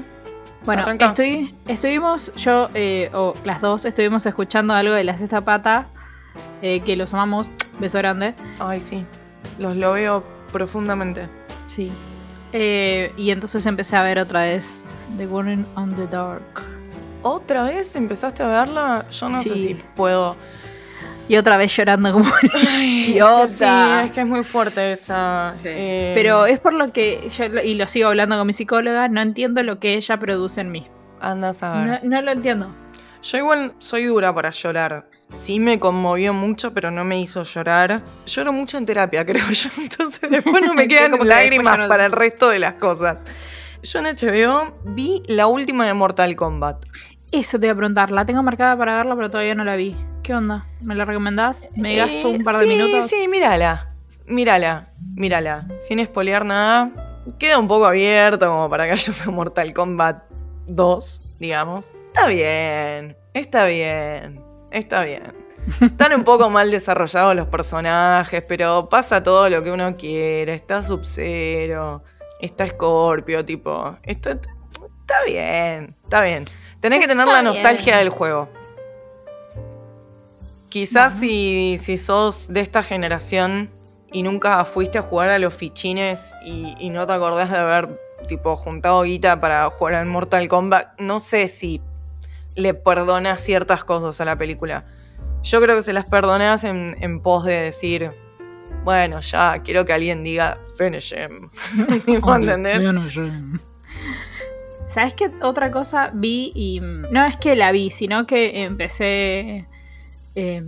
Bueno, 0.66 0.84
estoy, 1.00 1.54
estuvimos, 1.68 2.34
yo, 2.36 2.70
eh, 2.74 3.12
o 3.14 3.36
las 3.46 3.62
dos, 3.62 3.86
estuvimos 3.86 4.26
escuchando 4.26 4.74
algo 4.74 4.94
de 4.96 5.04
la 5.04 5.16
sexta 5.16 5.42
pata, 5.42 5.88
eh, 6.64 6.80
que 6.80 6.96
los 6.96 7.14
amamos, 7.14 7.50
beso 7.80 8.00
grande. 8.00 8.34
Ay, 8.60 8.82
sí. 8.82 9.06
Los 9.60 9.78
lo 9.78 9.92
veo 9.94 10.24
profundamente. 10.52 11.30
Sí. 11.68 11.92
Eh, 12.52 13.14
y 13.16 13.30
entonces 13.30 13.66
empecé 13.68 13.96
a 13.96 14.02
ver 14.02 14.18
otra 14.18 14.42
vez 14.42 14.82
The 15.18 15.28
Warning 15.28 15.66
on 15.76 15.96
the 15.96 16.08
Dark. 16.08 16.75
¿Otra 17.28 17.64
vez 17.64 17.96
empezaste 17.96 18.44
a 18.44 18.48
verla? 18.48 19.06
Yo 19.10 19.30
no 19.30 19.42
sé 19.42 19.58
si 19.58 19.74
puedo. 19.96 20.36
Y 21.28 21.38
otra 21.38 21.58
vez 21.58 21.76
llorando 21.76 22.14
como 22.14 22.32
Ay, 22.54 23.10
Idiota. 23.14 23.46
es 23.46 23.52
que 23.54 23.58
sí, 23.58 24.06
es 24.06 24.12
que 24.12 24.22
es 24.22 24.28
muy 24.28 24.44
fuerte 24.44 24.92
esa. 24.92 25.52
Sí. 25.56 25.70
eh, 25.72 26.12
Pero 26.14 26.46
es 26.46 26.60
por 26.60 26.74
lo 26.74 26.94
que, 26.94 27.28
yo, 27.36 27.46
y 27.64 27.74
lo 27.74 27.88
sigo 27.88 28.10
hablando 28.10 28.38
con 28.38 28.46
mi 28.46 28.54
psicóloga, 28.54 29.08
no 29.08 29.22
entiendo 29.22 29.64
lo 29.64 29.80
que 29.80 29.96
ella 29.96 30.20
produce 30.20 30.62
en 30.62 30.72
mí. 30.72 30.88
Andas 31.20 31.64
a 31.64 31.72
ver. 31.72 31.88
No, 32.04 32.10
no 32.18 32.22
lo 32.22 32.32
entiendo. 32.32 32.68
Yo 33.24 33.38
igual 33.40 33.74
soy 33.80 34.06
dura 34.06 34.36
para 34.36 34.52
llorar. 34.52 35.10
Sí 35.34 35.60
me 35.60 35.80
conmovió 35.80 36.32
mucho, 36.32 36.76
pero 36.76 36.92
no 36.92 37.04
me 37.04 37.20
hizo 37.20 37.42
llorar. 37.42 38.04
Lloro 38.28 38.54
mucho 38.54 38.78
en 38.78 38.86
terapia, 38.86 39.26
creo 39.26 39.50
yo. 39.50 39.70
Entonces 39.80 40.30
después 40.30 40.64
no 40.64 40.76
me 40.76 40.88
quedan 40.88 41.10
Como 41.10 41.24
que 41.24 41.30
lágrimas 41.30 41.80
no- 41.80 41.88
para 41.88 42.06
el 42.06 42.12
resto 42.12 42.50
de 42.50 42.60
las 42.60 42.76
cosas. 42.76 43.24
Yo 43.82 44.00
en 44.00 44.06
HBO 44.06 44.78
vi 44.84 45.24
la 45.28 45.48
última 45.48 45.86
de 45.88 45.94
Mortal 45.96 46.36
Kombat. 46.36 46.86
Eso 47.32 47.60
te 47.60 47.68
iba 47.68 47.74
a 47.74 47.78
preguntar. 47.78 48.12
La 48.12 48.26
tengo 48.26 48.42
marcada 48.44 48.78
para 48.78 48.98
verla, 48.98 49.16
pero 49.16 49.30
todavía 49.30 49.56
no 49.56 49.64
la 49.64 49.76
vi. 49.76 49.96
¿Qué 50.24 50.34
onda? 50.34 50.66
¿Me 50.82 50.96
la 50.96 51.06
recomendás? 51.06 51.68
¿Me 51.76 51.96
gasto 51.96 52.14
Eh, 52.14 52.26
un 52.38 52.44
par 52.44 52.58
de 52.58 52.64
sí, 52.64 52.70
minutos? 52.70 53.10
Sí, 53.10 53.28
mírala. 53.28 53.92
Mírala, 54.28 54.90
mírala. 55.16 55.68
Sin 55.78 56.04
spoilear 56.04 56.46
nada. 56.46 56.92
Queda 57.38 57.60
un 57.60 57.68
poco 57.68 57.86
abierto 57.86 58.48
como 58.48 58.70
para 58.70 58.86
que 58.86 58.92
haya 58.94 59.14
una 59.24 59.32
Mortal 59.32 59.74
Kombat 59.74 60.24
2, 60.68 61.22
digamos. 61.40 61.94
Está 62.08 62.28
bien, 62.28 63.18
está 63.34 63.66
bien, 63.66 64.42
está 64.72 65.04
bien. 65.04 65.34
Están 65.82 66.14
un 66.14 66.24
poco 66.24 66.50
mal 66.50 66.70
desarrollados 66.72 67.36
los 67.36 67.48
personajes, 67.48 68.44
pero 68.48 68.88
pasa 68.88 69.22
todo 69.24 69.50
lo 69.50 69.62
que 69.64 69.72
uno 69.72 69.96
quiere. 69.98 70.54
Está 70.54 70.82
Sub-Zero, 70.84 72.04
está 72.40 72.68
Scorpio, 72.68 73.44
tipo. 73.44 73.98
Está, 74.04 74.32
está 74.34 74.50
bien, 75.26 75.96
está 76.04 76.22
bien. 76.22 76.46
Tenés 76.80 77.00
que 77.00 77.08
tener 77.08 77.28
Está 77.28 77.42
la 77.42 77.44
nostalgia 77.44 77.94
bien. 77.94 77.98
del 78.00 78.10
juego. 78.10 78.50
Quizás 80.70 81.14
Bueno. 81.20 81.20
si, 81.34 81.78
si 81.80 81.98
sos 81.98 82.48
de 82.50 82.60
esta 82.60 82.84
generación 82.84 83.70
y 84.12 84.24
nunca 84.24 84.64
fuiste 84.66 84.98
a 84.98 85.02
jugar 85.02 85.30
a 85.30 85.40
los 85.40 85.54
fichines 85.54 86.34
y, 86.46 86.76
y 86.80 86.90
no 86.90 87.06
te 87.08 87.14
acordás 87.14 87.50
de 87.50 87.58
haber 87.58 88.00
tipo 88.28 88.56
juntado 88.58 89.04
guita 89.04 89.40
para 89.40 89.70
jugar 89.70 89.96
al 89.96 90.06
Mortal 90.06 90.48
Kombat, 90.48 91.00
no 91.00 91.20
sé 91.20 91.48
si 91.48 91.82
le 92.56 92.74
perdonas 92.74 93.42
ciertas 93.42 93.84
cosas 93.84 94.20
a 94.22 94.26
la 94.26 94.38
película. 94.38 94.86
Yo 95.44 95.62
creo 95.62 95.76
que 95.76 95.84
se 95.84 95.94
las 95.94 96.06
perdonas 96.06 96.64
en, 96.64 96.96
en 97.02 97.22
pos 97.22 97.46
de 97.46 97.54
decir, 97.62 98.12
bueno, 98.84 99.20
ya 99.22 99.62
quiero 99.64 99.86
que 99.86 99.94
alguien 99.94 100.24
diga 100.24 100.58
finish 100.78 101.14
him. 101.14 101.50
Tipo, 102.06 102.36
¿entendés? 102.36 102.82
¿Sabes 104.86 105.14
qué 105.16 105.32
otra 105.42 105.72
cosa 105.72 106.12
vi? 106.14 106.52
Y 106.56 106.80
mm, 106.82 107.12
no 107.12 107.26
es 107.26 107.38
que 107.38 107.56
la 107.56 107.72
vi, 107.72 107.90
sino 107.90 108.26
que 108.26 108.64
empecé. 108.64 109.66
eh, 110.36 110.64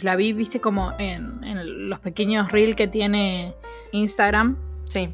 la 0.00 0.14
vi, 0.16 0.32
viste, 0.32 0.60
como 0.60 0.92
en, 0.98 1.42
en 1.44 1.88
los 1.88 2.00
pequeños 2.00 2.52
reels 2.52 2.76
que 2.76 2.86
tiene 2.88 3.54
Instagram. 3.92 4.56
Sí. 4.88 5.08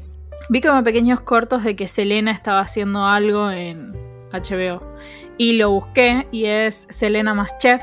Vi 0.49 0.59
como 0.61 0.83
pequeños 0.83 1.21
cortos 1.21 1.63
de 1.63 1.75
que 1.75 1.87
Selena 1.87 2.31
estaba 2.31 2.59
haciendo 2.59 3.05
algo 3.05 3.49
en 3.49 3.93
HBO. 4.33 4.95
Y 5.37 5.53
lo 5.53 5.69
busqué 5.71 6.27
y 6.31 6.45
es 6.45 6.85
Selena 6.89 7.33
más 7.33 7.57
Chef. 7.59 7.81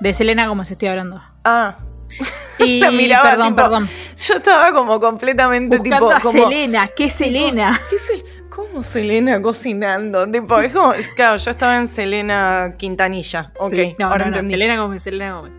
De 0.00 0.12
Selena 0.14 0.48
como 0.48 0.64
se 0.64 0.74
estoy 0.74 0.88
hablando. 0.88 1.22
Ah, 1.44 1.76
Y 2.58 2.82
miraba, 2.92 3.30
perdón, 3.30 3.46
tipo, 3.48 3.56
perdón. 3.62 3.88
yo 4.26 4.34
estaba 4.34 4.72
como 4.72 4.98
completamente 4.98 5.78
Buscando 5.78 6.08
tipo. 6.08 6.16
a 6.16 6.20
como, 6.20 6.42
Selena, 6.48 6.88
¿qué 6.96 7.08
Selena? 7.08 7.80
¿Qué 7.88 7.96
es 7.96 8.10
el- 8.10 8.37
¿Cómo 8.58 8.82
Selena 8.82 9.40
cocinando? 9.40 10.28
Tipo, 10.28 10.58
es 10.58 10.72
como, 10.72 10.92
es- 10.92 11.06
claro, 11.08 11.36
yo 11.36 11.50
estaba 11.52 11.78
en 11.78 11.86
Selena 11.86 12.74
Quintanilla. 12.76 13.52
Ok, 13.56 13.72
Sí, 13.74 13.96
no, 14.00 14.06
ahora 14.06 14.24
no, 14.24 14.30
no, 14.32 14.36
entendí. 14.38 14.50
Selena 14.54 14.82
Gómez, 14.82 15.02
Selena 15.04 15.34
Gómez. 15.36 15.52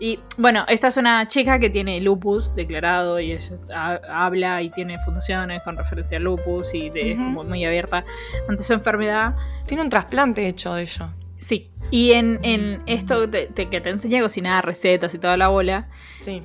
Y 0.00 0.18
bueno, 0.38 0.64
esta 0.66 0.88
es 0.88 0.96
una 0.96 1.28
chica 1.28 1.58
que 1.58 1.68
tiene 1.68 2.00
lupus 2.00 2.54
declarado 2.54 3.20
y 3.20 3.32
ella 3.32 3.50
ha- 3.74 4.24
habla 4.24 4.62
y 4.62 4.70
tiene 4.70 4.98
fundaciones 5.04 5.60
con 5.62 5.76
referencia 5.76 6.16
al 6.16 6.24
lupus 6.24 6.72
y 6.72 6.88
de- 6.88 7.12
es 7.12 7.18
como 7.18 7.44
muy 7.44 7.66
abierta 7.66 8.04
ante 8.48 8.62
su 8.62 8.72
enfermedad. 8.72 9.36
Tiene 9.66 9.82
un 9.82 9.90
trasplante 9.90 10.46
hecho 10.46 10.72
de 10.74 10.82
ello. 10.82 11.10
Sí. 11.38 11.70
Y 11.90 12.12
en, 12.12 12.38
en 12.44 12.80
esto 12.86 13.28
te- 13.28 13.48
te- 13.48 13.68
que 13.68 13.82
te 13.82 13.90
enseña 13.90 14.20
a 14.20 14.22
cocinar, 14.22 14.64
recetas 14.64 15.12
y 15.14 15.18
toda 15.18 15.36
la 15.36 15.48
bola, 15.48 15.88
Sí. 16.18 16.42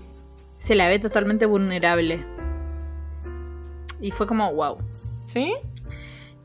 se 0.58 0.76
la 0.76 0.90
ve 0.90 1.00
totalmente 1.00 1.46
vulnerable. 1.46 2.26
Y 4.02 4.12
fue 4.12 4.28
como, 4.28 4.54
wow. 4.54 4.80
¿Sí? 5.26 5.54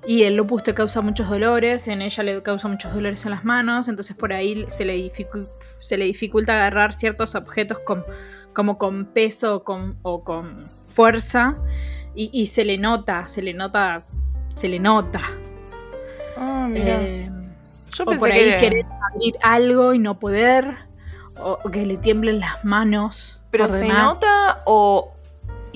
Y 0.09 0.23
el 0.23 0.37
lupus 0.37 0.63
te 0.63 0.73
causa 0.73 1.03
muchos 1.03 1.29
dolores, 1.29 1.87
en 1.87 2.01
ella 2.01 2.23
le 2.23 2.43
causa 2.43 2.67
muchos 2.67 2.95
dolores 2.95 3.27
en 3.27 3.31
las 3.33 3.45
manos, 3.45 3.89
entonces 3.89 4.17
por 4.17 4.33
ahí 4.33 4.65
se 4.69 4.87
le, 4.87 4.97
dificu- 4.97 5.51
se 5.81 5.99
le 5.99 6.07
dificulta 6.07 6.55
agarrar 6.55 6.95
ciertos 6.95 7.35
objetos 7.35 7.79
con, 7.81 8.03
como 8.55 8.79
con 8.79 9.05
peso 9.05 9.57
o 9.57 9.65
con, 9.65 9.99
o 10.01 10.25
con 10.25 10.65
fuerza 10.89 11.57
y, 12.15 12.31
y 12.33 12.47
se 12.47 12.65
le 12.65 12.79
nota, 12.79 13.29
se 13.29 13.43
le 13.43 13.53
nota, 13.53 14.05
se 14.55 14.69
le 14.69 14.79
nota. 14.79 15.21
Mira. 16.69 17.03
Eh, 17.03 17.31
yo 17.95 18.05
o 18.05 18.07
pensé 18.07 18.19
por 18.19 18.33
ahí 18.33 18.51
que. 18.53 18.57
querer 18.57 18.87
abrir 19.13 19.35
algo 19.43 19.93
y 19.93 19.99
no 19.99 20.19
poder, 20.19 20.75
o, 21.39 21.59
o 21.63 21.71
que 21.71 21.85
le 21.85 21.99
tiemblen 21.99 22.41
las 22.41 22.65
manos. 22.65 23.43
Pero 23.51 23.69
se 23.69 23.85
demás. 23.85 24.05
nota 24.05 24.63
o. 24.65 25.13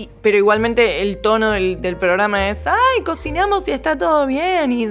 y- 0.02 0.10
pero 0.22 0.36
igualmente 0.36 1.02
el 1.02 1.18
tono 1.18 1.50
del, 1.50 1.80
del 1.80 1.96
programa 1.96 2.48
es, 2.48 2.66
ay, 2.66 3.02
cocinamos 3.04 3.66
y 3.68 3.72
está 3.72 3.96
todo 3.98 4.26
bien 4.26 4.72
y 4.72 4.86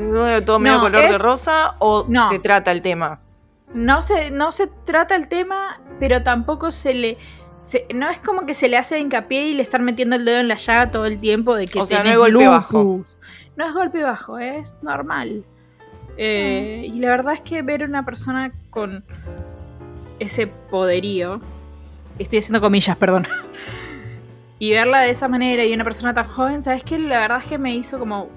todo 0.45 0.59
medio 0.59 0.77
No, 0.77 0.81
color 0.83 1.01
de 1.01 1.09
es- 1.09 1.19
rosa 1.19 1.75
o 1.79 2.05
no. 2.07 2.27
se 2.29 2.39
trata 2.39 2.71
el 2.71 2.81
tema. 2.81 3.19
No 3.73 4.01
se, 4.01 4.31
no 4.31 4.51
se 4.51 4.67
trata 4.67 5.15
el 5.15 5.27
tema, 5.27 5.79
pero 5.99 6.23
tampoco 6.23 6.71
se 6.71 6.93
le. 6.93 7.17
se- 7.61 7.85
no 7.93 8.09
es 8.09 8.17
como 8.19 8.45
que 8.45 8.53
se 8.53 8.67
le 8.67 8.77
hace 8.77 8.99
hincapié 8.99 9.47
y 9.49 9.53
le 9.53 9.63
están 9.63 9.83
metiendo 9.85 10.15
el 10.15 10.25
dedo 10.25 10.39
en 10.39 10.47
la 10.47 10.55
llaga 10.55 10.91
todo 10.91 11.05
el 11.05 11.19
tiempo 11.19 11.55
de 11.55 11.65
que 11.67 11.79
O 11.79 11.85
sea, 11.85 12.03
no 12.03 12.09
hay 12.09 12.15
golpe 12.17 12.31
lupus. 12.33 12.47
bajo. 12.49 13.05
No 13.55 13.65
es 13.67 13.73
golpe 13.73 14.03
bajo, 14.03 14.39
es 14.39 14.75
normal. 14.81 15.45
Eh, 16.17 16.83
Y 16.87 16.99
la 16.99 17.09
verdad 17.09 17.33
es 17.33 17.41
que 17.41 17.61
ver 17.61 17.83
una 17.83 18.03
persona 18.03 18.51
con 18.69 19.03
ese 20.19 20.47
poderío. 20.47 21.39
Estoy 22.19 22.39
haciendo 22.39 22.59
comillas, 22.61 22.97
perdón. 22.97 23.25
Y 24.61 24.69
verla 24.73 24.99
de 24.99 25.09
esa 25.09 25.27
manera 25.27 25.65
y 25.65 25.73
una 25.73 25.83
persona 25.83 26.13
tan 26.13 26.27
joven, 26.27 26.61
¿sabes 26.61 26.83
qué? 26.83 26.99
La 26.99 27.21
verdad 27.21 27.39
es 27.41 27.47
que 27.47 27.57
me 27.57 27.73
hizo 27.73 27.97
como. 27.97 28.29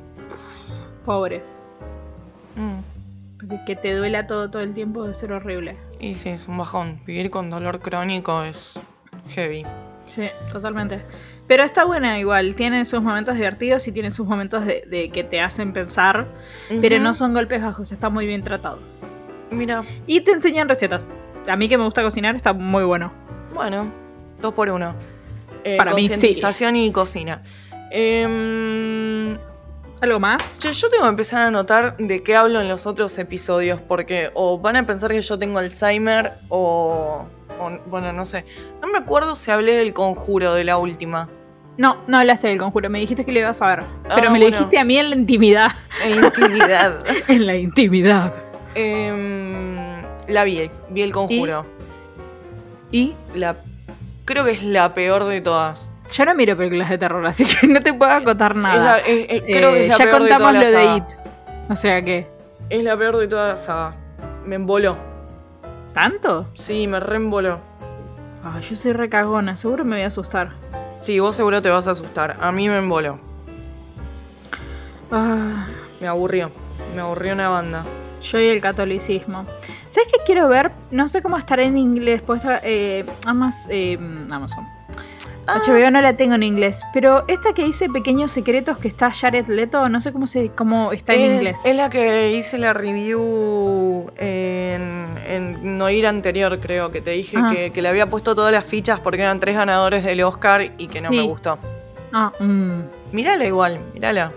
Pobre. 1.05 1.43
Mm. 2.57 2.79
Porque 3.39 3.61
que 3.67 3.77
te 3.77 3.95
duela 3.95 4.27
todo 4.27 4.51
todo 4.51 4.63
el 4.63 4.73
tiempo 4.73 5.03
debe 5.03 5.13
ser 5.13 5.33
horrible. 5.33 5.77
Y 6.01 6.15
sí, 6.15 6.31
es 6.31 6.49
un 6.49 6.57
bajón. 6.57 6.99
Vivir 7.05 7.31
con 7.31 7.51
dolor 7.51 7.79
crónico 7.81 8.43
es 8.43 8.81
heavy. 9.35 9.67
Sí, 10.07 10.31
totalmente. 10.51 11.03
Pero 11.47 11.63
está 11.63 11.85
buena 11.85 12.19
igual, 12.19 12.57
tiene 12.57 12.87
sus 12.87 13.03
momentos 13.03 13.35
divertidos 13.35 13.87
y 13.87 13.93
tiene 13.93 14.11
sus 14.11 14.27
momentos 14.27 14.65
de, 14.65 14.87
de 14.89 15.11
que 15.11 15.25
te 15.25 15.43
hacen 15.43 15.75
pensar, 15.75 16.27
pero 16.81 16.99
no 17.01 17.13
son 17.13 17.35
golpes 17.35 17.61
bajos, 17.61 17.93
está 17.93 18.09
muy 18.09 18.27
bien 18.27 18.43
tratado. 18.43 18.79
Mira, 19.51 19.85
Y 20.07 20.23
te 20.23 20.31
enseñan 20.31 20.71
recetas. 20.71 21.13
A 21.47 21.55
mí 21.57 21.69
que 21.69 21.77
me 21.77 21.85
gusta 21.85 22.03
cocinar 22.03 22.35
está 22.35 22.55
muy 22.55 22.85
bueno. 22.85 23.13
bueno, 23.55 23.93
dos 24.41 24.55
por 24.55 24.71
uno. 24.71 24.95
Eh, 25.65 25.77
Para 25.79 25.95
mí, 25.95 26.03
sí. 26.05 26.09
concientización 26.11 26.77
y 26.77 26.93
cocina. 26.93 27.43
Em, 27.91 29.37
¿Algo 30.01 30.21
más? 30.21 30.61
yo 30.63 30.91
tengo 30.91 31.05
que 31.05 31.09
empezar 31.09 31.47
a 31.47 31.51
notar 31.51 31.97
de 31.97 32.23
qué 32.23 32.37
hablo 32.37 32.61
en 32.61 32.69
los 32.69 32.87
otros 32.87 33.17
episodios, 33.19 33.81
porque 33.81 34.31
o 34.35 34.59
van 34.59 34.77
a 34.77 34.87
pensar 34.87 35.11
que 35.11 35.21
yo 35.21 35.39
tengo 35.39 35.59
Alzheimer 35.59 36.33
o, 36.51 37.25
o- 37.59 37.79
bueno, 37.87 38.13
no 38.13 38.27
sé. 38.27 38.45
No 38.83 38.89
me 38.89 38.99
acuerdo 38.99 39.35
si 39.35 39.51
hablé 39.51 39.73
del 39.77 39.95
conjuro 39.95 40.53
de 40.55 40.65
la 40.65 40.77
última. 40.77 41.29
No, 41.79 41.97
no 42.07 42.19
hablaste 42.19 42.49
del 42.49 42.59
conjuro, 42.59 42.91
me 42.91 43.01
dijiste 43.01 43.25
que 43.25 43.33
le 43.33 43.41
ibas 43.41 43.61
a 43.63 43.69
ver. 43.77 43.81
Ah, 44.05 44.13
Pero 44.15 44.31
me 44.31 44.39
lo 44.39 44.47
dijiste 44.47 44.79
a 44.79 44.85
mí 44.85 44.97
en 44.99 45.09
la 45.11 45.17
intimidad. 45.17 45.71
En 46.05 46.21
la 46.21 46.27
intimidad. 46.27 47.05
en 47.29 47.47
la 47.47 47.57
intimidad. 47.57 48.35
Em, 48.75 50.03
la 50.29 50.45
vi, 50.45 50.71
vi 50.91 51.03
el 51.03 51.13
conjuro. 51.13 51.65
Y 52.93 53.15
La, 53.35 53.57
creo 54.25 54.45
que 54.45 54.53
es 54.53 54.63
la 54.63 54.95
peor 54.95 55.25
de 55.25 55.41
todas. 55.41 55.91
yo 56.13 56.25
no 56.25 56.35
miro 56.35 56.57
películas 56.57 56.91
de 56.91 56.99
terror, 56.99 57.25
así 57.27 57.45
que 57.47 57.67
no 57.67 57.81
te 57.83 57.93
puedo 57.95 58.23
contar 58.25 58.53
Es 58.53 58.57
la- 58.59 58.63
nada. 58.63 58.99
es- 58.99 59.27
es- 59.29 59.43
creo 59.43 59.73
que 59.73 59.79
Eh, 59.81 59.87
es 59.87 59.89
la 59.91 59.99
ya 59.99 60.05
peor 60.05 60.23
de 60.23 60.29
contamos 60.31 60.53
toda 60.53 60.83
lo 60.83 60.91
de. 60.93 60.97
It. 60.97 61.05
O 61.71 61.77
sea 61.77 62.05
que. 62.05 62.27
Es 62.71 62.83
la 62.85 62.97
peor 62.97 63.17
de 63.19 63.29
toda 63.29 63.49
la 63.49 63.57
saga. 63.57 63.95
Me 64.47 64.57
emboló. 64.57 64.97
¿Tanto? 65.93 66.49
Sí, 66.55 66.87
me 66.87 67.01
reemboló. 67.01 67.59
Ah, 68.43 68.61
yo 68.61 68.77
soy 68.77 68.93
recagona, 68.93 69.57
seguro 69.57 69.85
me 69.85 69.97
voy 69.97 70.05
a 70.05 70.09
asustar. 70.09 70.51
Sí, 71.01 71.19
vos 71.21 71.37
seguro 71.37 71.63
te 71.63 71.71
vas 71.71 71.87
a 71.89 71.93
asustar. 71.93 72.37
A 72.41 72.51
mí 72.53 72.69
me 72.69 72.79
emboló. 72.79 73.19
Ah, 75.11 75.67
Me 76.01 76.09
aburrió. 76.09 76.51
Me 76.95 77.01
aburrió 77.01 77.33
una 77.35 77.49
banda. 77.49 77.85
Yo 78.25 78.41
y 78.41 78.49
el 78.49 78.61
catolicismo. 78.61 79.47
¿Sabes 79.91 80.09
qué 80.13 80.19
quiero 80.27 80.49
ver? 80.49 80.73
No 80.91 81.09
sé 81.09 81.23
cómo 81.23 81.37
estará 81.39 81.63
en 81.63 81.79
inglés. 81.79 82.23
Puesta, 82.23 82.61
eh, 82.65 83.05
eh, 83.71 83.99
Amazon. 84.31 84.67
Ah. 85.47 85.59
HBO 85.59 85.91
no 85.91 86.01
la 86.01 86.17
tengo 86.17 86.35
en 86.37 86.43
inglés. 86.43 86.81
Pero 86.95 87.25
esta 87.29 87.53
que 87.53 87.67
hice 87.67 87.91
Pequeños 87.91 88.33
Secretos 88.33 88.79
que 88.79 88.89
está 88.89 89.11
Jared 89.11 89.47
Leto, 89.47 89.89
no 89.91 90.01
sé 90.01 90.11
cómo 90.11 90.27
se 90.27 90.49
cómo 90.49 90.93
está 90.93 91.13
en 91.13 91.33
inglés. 91.35 91.61
es 91.67 91.77
la 91.77 91.91
que 91.91 92.33
hice 92.33 92.57
la 92.57 92.73
review 92.73 94.11
en, 94.17 95.19
en 95.29 95.77
no 95.77 95.91
ir 95.91 96.07
anterior, 96.07 96.59
creo, 96.61 96.91
que 96.91 97.03
te 97.03 97.11
dije 97.11 97.37
Ajá. 97.37 97.49
que, 97.55 97.71
que 97.73 97.83
le 97.83 97.89
había 97.89 98.09
puesto 98.09 98.35
todas 98.35 98.53
las 98.55 98.65
fichas 98.65 99.01
porque 99.01 99.21
eran 99.21 99.39
tres 99.39 99.55
ganadores 99.57 100.03
del 100.03 100.23
Oscar 100.25 100.63
y 100.79 100.87
que 100.87 101.03
no 101.03 101.11
Sí. 101.11 101.17
me 101.17 101.23
gustó. 101.25 101.59
Ah, 102.13 102.33
mm. 102.41 102.81
Mírala 103.13 103.45
igual, 103.45 103.81
mírala. 103.93 104.33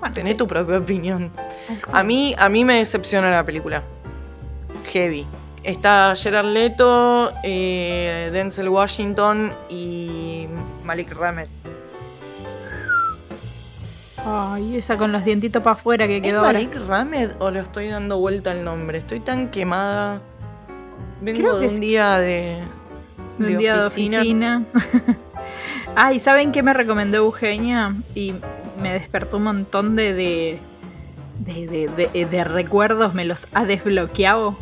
Bueno, 0.00 0.14
sí. 0.24 0.34
tu 0.34 0.46
propia 0.48 0.78
opinión. 0.78 1.30
A 1.92 2.02
mí, 2.02 2.34
a 2.38 2.48
mí 2.48 2.64
me 2.64 2.74
decepciona 2.78 3.30
la 3.30 3.44
película. 3.44 3.82
Heavy. 4.90 5.26
Está 5.64 6.14
Gerard 6.16 6.46
Leto, 6.46 7.32
eh, 7.42 8.30
Denzel 8.32 8.68
Washington 8.68 9.52
y 9.68 10.46
Malik 10.84 11.14
Ramet. 11.14 11.48
Ay, 14.24 14.76
esa 14.76 14.96
con 14.96 15.12
los 15.12 15.24
dientitos 15.24 15.62
para 15.62 15.74
afuera 15.74 16.06
que 16.06 16.16
¿Es 16.16 16.22
quedó 16.22 16.38
ahora. 16.40 16.52
Malik 16.54 16.74
Ramet 16.86 17.36
o 17.38 17.50
le 17.50 17.60
estoy 17.60 17.88
dando 17.88 18.18
vuelta 18.18 18.50
al 18.50 18.64
nombre? 18.64 18.98
Estoy 18.98 19.20
tan 19.20 19.50
quemada. 19.50 20.20
Vengo 21.20 21.38
Creo 21.40 21.54
de 21.56 21.60
que 21.60 21.66
un 21.68 21.74
sí. 21.74 21.80
día 21.80 22.18
de, 22.18 22.62
Un 23.38 23.58
día 23.58 23.76
de 23.78 23.86
oficina. 23.86 24.64
Ay, 25.96 26.18
¿saben 26.18 26.52
qué 26.52 26.62
me 26.62 26.72
recomendó 26.72 27.18
Eugenia? 27.18 27.94
Y 28.14 28.34
me 28.80 28.92
despertó 28.92 29.38
un 29.38 29.44
montón 29.44 29.96
de, 29.96 30.14
de, 30.14 30.58
de, 31.38 31.66
de- 31.66 32.08
de- 32.12 32.26
de 32.26 32.44
recuerdos, 32.44 33.14
me 33.14 33.24
los 33.24 33.46
ha 33.54 33.64
desbloqueado. 33.64 34.56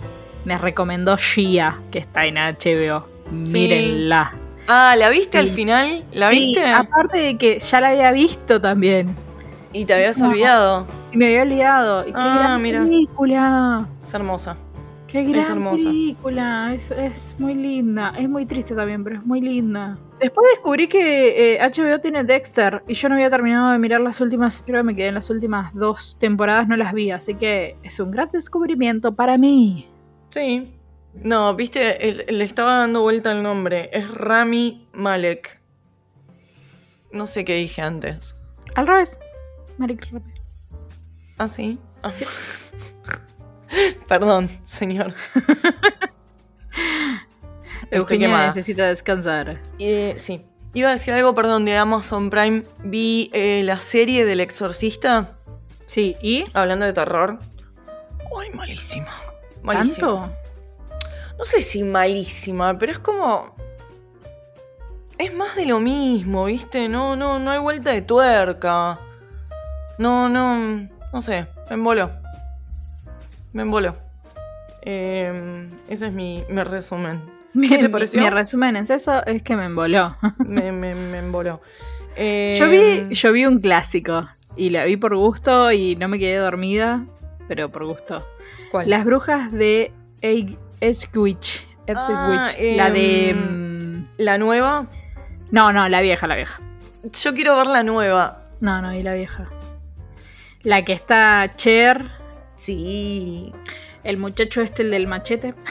Me 0.44 0.56
recomendó 0.58 1.16
Shia, 1.16 1.78
que 1.90 1.98
está 1.98 2.26
en 2.26 2.36
HBO. 2.36 3.06
Sí. 3.44 3.58
Mírenla. 3.60 4.32
Ah, 4.68 4.94
¿la 4.96 5.08
viste 5.10 5.38
al 5.38 5.48
final? 5.48 6.04
¿La 6.12 6.30
Sí, 6.30 6.36
viste? 6.54 6.66
aparte 6.66 7.18
de 7.18 7.38
que 7.38 7.58
ya 7.58 7.80
la 7.80 7.88
había 7.88 8.12
visto 8.12 8.60
también. 8.60 9.14
Y 9.72 9.84
te 9.84 9.94
habías 9.94 10.18
No. 10.18 10.28
olvidado. 10.28 10.86
Y 11.12 11.16
me 11.18 11.26
había 11.26 11.42
olvidado. 11.42 12.02
Y 12.02 12.12
¡Qué 12.12 12.18
Ah, 12.18 12.34
gran 12.38 12.62
mira. 12.62 12.82
película! 12.82 13.86
Es 14.02 14.14
hermosa. 14.14 14.56
¡Qué 15.24 15.30
gran 15.30 15.40
Es 15.40 15.50
hermosa. 15.50 15.84
película! 15.88 16.74
Es, 16.74 16.90
es 16.90 17.36
muy 17.38 17.54
linda. 17.54 18.12
Es 18.18 18.28
muy 18.28 18.44
triste 18.46 18.74
también, 18.74 19.02
pero 19.04 19.16
es 19.16 19.24
muy 19.24 19.40
linda. 19.40 19.98
Después 20.20 20.46
descubrí 20.52 20.88
que 20.88 21.54
eh, 21.54 21.58
HBO 21.60 22.00
tiene 22.00 22.24
Dexter 22.24 22.82
y 22.88 22.94
yo 22.94 23.08
no 23.08 23.14
había 23.16 23.30
terminado 23.30 23.70
de 23.72 23.78
mirar 23.78 24.00
las 24.00 24.20
últimas, 24.20 24.62
creo 24.66 24.80
que 24.80 24.84
me 24.84 24.96
quedé 24.96 25.08
en 25.08 25.14
las 25.14 25.28
últimas 25.30 25.74
dos 25.74 26.18
temporadas, 26.18 26.68
no 26.68 26.76
las 26.76 26.92
vi, 26.94 27.10
así 27.10 27.34
que 27.34 27.76
es 27.82 28.00
un 28.00 28.10
gran 28.10 28.30
descubrimiento 28.30 29.14
para 29.14 29.36
mí. 29.38 29.88
Sí. 30.30 30.72
No, 31.22 31.54
viste, 31.54 32.08
el- 32.08 32.38
le 32.38 32.44
estaba 32.44 32.78
dando 32.78 33.00
vuelta 33.02 33.32
el 33.32 33.42
nombre. 33.42 33.88
Es 33.92 34.10
Rami 34.12 34.86
Malek. 34.92 35.60
No 37.12 37.26
sé 37.26 37.44
qué 37.46 37.54
dije 37.56 37.80
antes. 37.82 38.36
Al 38.74 38.86
revés. 38.86 39.18
Malik 39.78 40.06
Rapper. 40.12 40.34
¿Ah, 41.38 41.46
sí? 41.48 41.78
Ah. 42.02 42.12
Perdón, 44.08 44.48
señor. 44.64 45.12
Eugenia 47.90 48.46
necesita 48.46 48.88
descansar. 48.88 49.60
Eh, 49.78 50.14
sí. 50.18 50.44
Iba 50.74 50.90
a 50.90 50.92
decir 50.92 51.14
algo, 51.14 51.34
perdón, 51.34 51.64
de 51.64 51.76
Amazon 51.76 52.30
Prime. 52.30 52.64
Vi 52.84 53.30
eh, 53.32 53.62
la 53.64 53.78
serie 53.78 54.24
del 54.24 54.40
exorcista, 54.40 55.32
Sí, 55.86 56.16
¿y? 56.20 56.44
hablando 56.52 56.84
de 56.84 56.92
terror. 56.92 57.38
Ay, 58.38 58.50
malísima. 58.50 59.14
Malísima. 59.62 60.08
¿Tanto? 60.08 60.32
No 61.38 61.44
sé 61.44 61.62
si 61.62 61.84
malísima, 61.84 62.76
pero 62.76 62.92
es 62.92 62.98
como. 62.98 63.54
Es 65.16 65.32
más 65.32 65.56
de 65.56 65.66
lo 65.66 65.80
mismo, 65.80 66.44
¿viste? 66.44 66.88
No, 66.88 67.16
no, 67.16 67.38
no 67.38 67.50
hay 67.50 67.58
vuelta 67.58 67.92
de 67.92 68.02
tuerca. 68.02 68.98
No, 69.98 70.28
no. 70.28 70.88
No 71.12 71.20
sé. 71.20 71.46
Me 71.70 71.74
emboló. 71.74 72.10
Me 73.56 73.62
emboló. 73.62 73.94
Eh, 74.82 75.66
ese 75.88 76.08
es 76.08 76.12
mi, 76.12 76.44
mi 76.50 76.62
resumen. 76.62 77.22
Mi, 77.54 77.70
te 77.70 77.82
mi- 77.84 77.88
pareció? 77.88 78.20
mi 78.20 78.28
resumen 78.28 78.76
es 78.76 78.90
eso, 78.90 79.24
es 79.24 79.42
que 79.42 79.56
me 79.56 79.64
emboló. 79.64 80.14
Me, 80.46 80.72
me, 80.72 80.94
me 80.94 81.18
emboló. 81.18 81.62
Eh, 82.16 82.54
Yo 82.58 82.68
vi, 82.68 83.14
yo 83.14 83.32
vi 83.32 83.46
un 83.46 83.58
clásico 83.58 84.28
y 84.56 84.68
la 84.70 84.84
vi 84.84 84.96
por 84.98 85.16
gusto 85.16 85.72
y 85.72 85.96
no 85.96 86.06
me 86.08 86.18
quedé 86.18 86.36
dormida, 86.36 87.04
pero 87.48 87.70
por 87.70 87.86
gusto. 87.86 88.26
¿Cuál? 88.70 88.90
Las 88.90 89.06
brujas 89.06 89.50
de 89.52 89.90
Ipswich. 90.20 91.66
Ah, 91.94 92.42
la 92.76 92.90
de... 92.90 93.30
em, 93.30 93.98
mm, 94.00 94.06
La 94.18 94.36
nueva. 94.36 94.86
No, 95.50 95.72
no, 95.72 95.88
la 95.88 96.02
vieja, 96.02 96.26
la 96.26 96.36
vieja. 96.36 96.60
Yo 97.22 97.32
quiero 97.32 97.56
ver 97.56 97.68
la 97.68 97.82
nueva. 97.84 98.42
No, 98.60 98.82
no, 98.82 98.92
y 98.92 99.02
la 99.02 99.14
vieja. 99.14 99.48
La 100.62 100.84
que 100.84 100.92
está 100.92 101.52
Cher, 101.56 102.04
Sí. 102.56 103.52
el 104.04 104.16
muchacho 104.16 104.60
este, 104.62 104.82
el 104.82 104.90
del 104.90 105.06
machete. 105.06 105.54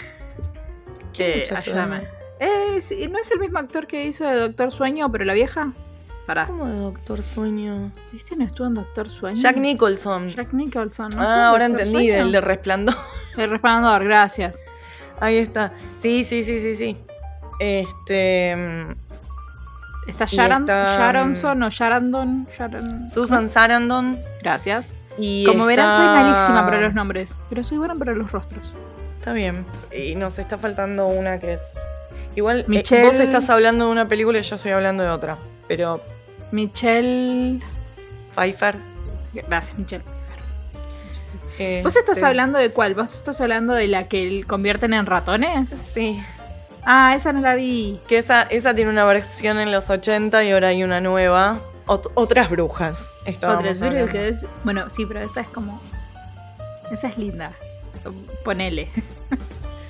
Muchacho? 1.07 1.55
ayúdame. 1.55 2.07
Eh, 2.39 2.81
sí, 2.81 3.07
¿No 3.07 3.17
es 3.17 3.31
el 3.31 3.39
mismo 3.39 3.59
actor 3.59 3.87
que 3.87 4.05
hizo 4.05 4.25
de 4.25 4.35
Doctor 4.35 4.71
Sueño, 4.71 5.09
pero 5.11 5.23
la 5.23 5.33
vieja? 5.33 5.71
Pará. 6.27 6.45
¿Cómo 6.45 6.67
de 6.67 6.75
Doctor 6.77 7.23
Sueño? 7.23 7.91
¿Viste? 8.11 8.35
¿No 8.35 8.43
estuvo 8.43 8.67
en 8.67 8.73
Doctor 8.73 9.09
Sueño? 9.09 9.35
Jack 9.39 9.57
Nicholson. 9.57 10.27
Jack 10.29 10.51
Nicholson. 10.53 11.09
¿no 11.15 11.21
ah, 11.21 11.47
ahora 11.49 11.67
Doctor 11.69 11.85
entendí, 11.85 12.07
Sueño? 12.07 12.23
del 12.23 12.31
de 12.31 12.41
Resplandor. 12.41 12.95
El 13.37 13.49
resplandor, 13.49 14.03
gracias. 14.03 14.57
Ahí 15.19 15.37
está. 15.37 15.71
Sí, 15.97 16.23
sí, 16.23 16.43
sí, 16.43 16.59
sí, 16.59 16.75
sí. 16.75 16.97
Este. 17.59 18.55
mm, 18.55 19.05
Está 20.07 20.25
Sharon, 20.25 20.61
está, 20.61 20.85
Sharonson 20.97 21.63
o 21.63 21.69
Sharandon. 21.69 22.47
Sharon, 22.55 23.09
Susan 23.09 23.49
Sarandon. 23.49 24.19
Gracias. 24.41 24.87
Y 25.17 25.45
Como 25.45 25.65
verán, 25.65 25.93
soy 25.95 26.05
está- 26.05 26.21
malísima 26.21 26.65
para 26.65 26.81
los 26.81 26.93
nombres, 26.93 27.35
pero 27.49 27.63
soy 27.63 27.77
buena 27.77 27.95
para 27.95 28.13
los 28.13 28.31
rostros. 28.31 28.73
Está 29.19 29.33
bien. 29.33 29.65
Y 29.95 30.15
nos 30.15 30.37
está 30.39 30.57
faltando 30.57 31.07
una 31.07 31.39
que 31.39 31.53
es. 31.53 31.61
Igual, 32.35 32.59
eh, 32.61 32.65
Michelle- 32.67 33.05
vos 33.05 33.19
estás 33.19 33.49
hablando 33.49 33.85
de 33.85 33.91
una 33.91 34.05
película 34.05 34.37
y 34.39 34.41
yo 34.41 34.55
estoy 34.55 34.71
hablando 34.71 35.03
de 35.03 35.09
otra. 35.09 35.37
Pero. 35.67 36.01
Michelle. 36.51 37.59
Pfeiffer. 38.35 38.75
Gracias, 39.33 39.77
Michelle. 39.77 40.03
eh, 41.59 41.81
¿Vos 41.83 41.95
estás 41.95 42.21
hablando 42.21 42.59
de 42.59 42.69
cuál? 42.71 42.93
¿Vos 42.95 43.13
estás 43.15 43.39
hablando 43.41 43.73
de 43.73 43.87
la 43.87 44.07
que 44.07 44.43
convierten 44.45 44.93
en 44.93 45.05
ratones? 45.05 45.69
Sí. 45.69 46.21
Ah, 46.85 47.15
esa 47.15 47.31
no 47.33 47.41
la 47.41 47.55
vi. 47.55 47.99
Que 48.07 48.17
esa, 48.17 48.43
esa 48.43 48.73
tiene 48.75 48.91
una 48.91 49.05
versión 49.05 49.57
en 49.59 49.71
los 49.71 49.89
80 49.89 50.43
y 50.43 50.51
ahora 50.51 50.67
hay 50.69 50.83
una 50.83 51.01
nueva. 51.01 51.59
Ot- 51.87 52.11
otras 52.15 52.49
brujas. 52.49 53.13
Otras 53.57 53.79
es. 54.27 54.45
Bueno, 54.63 54.89
sí, 54.89 55.05
pero 55.05 55.19
esa 55.21 55.41
es 55.41 55.47
como. 55.47 55.81
Esa 56.91 57.07
es 57.07 57.17
linda. 57.17 57.53
Ponele. 58.43 58.89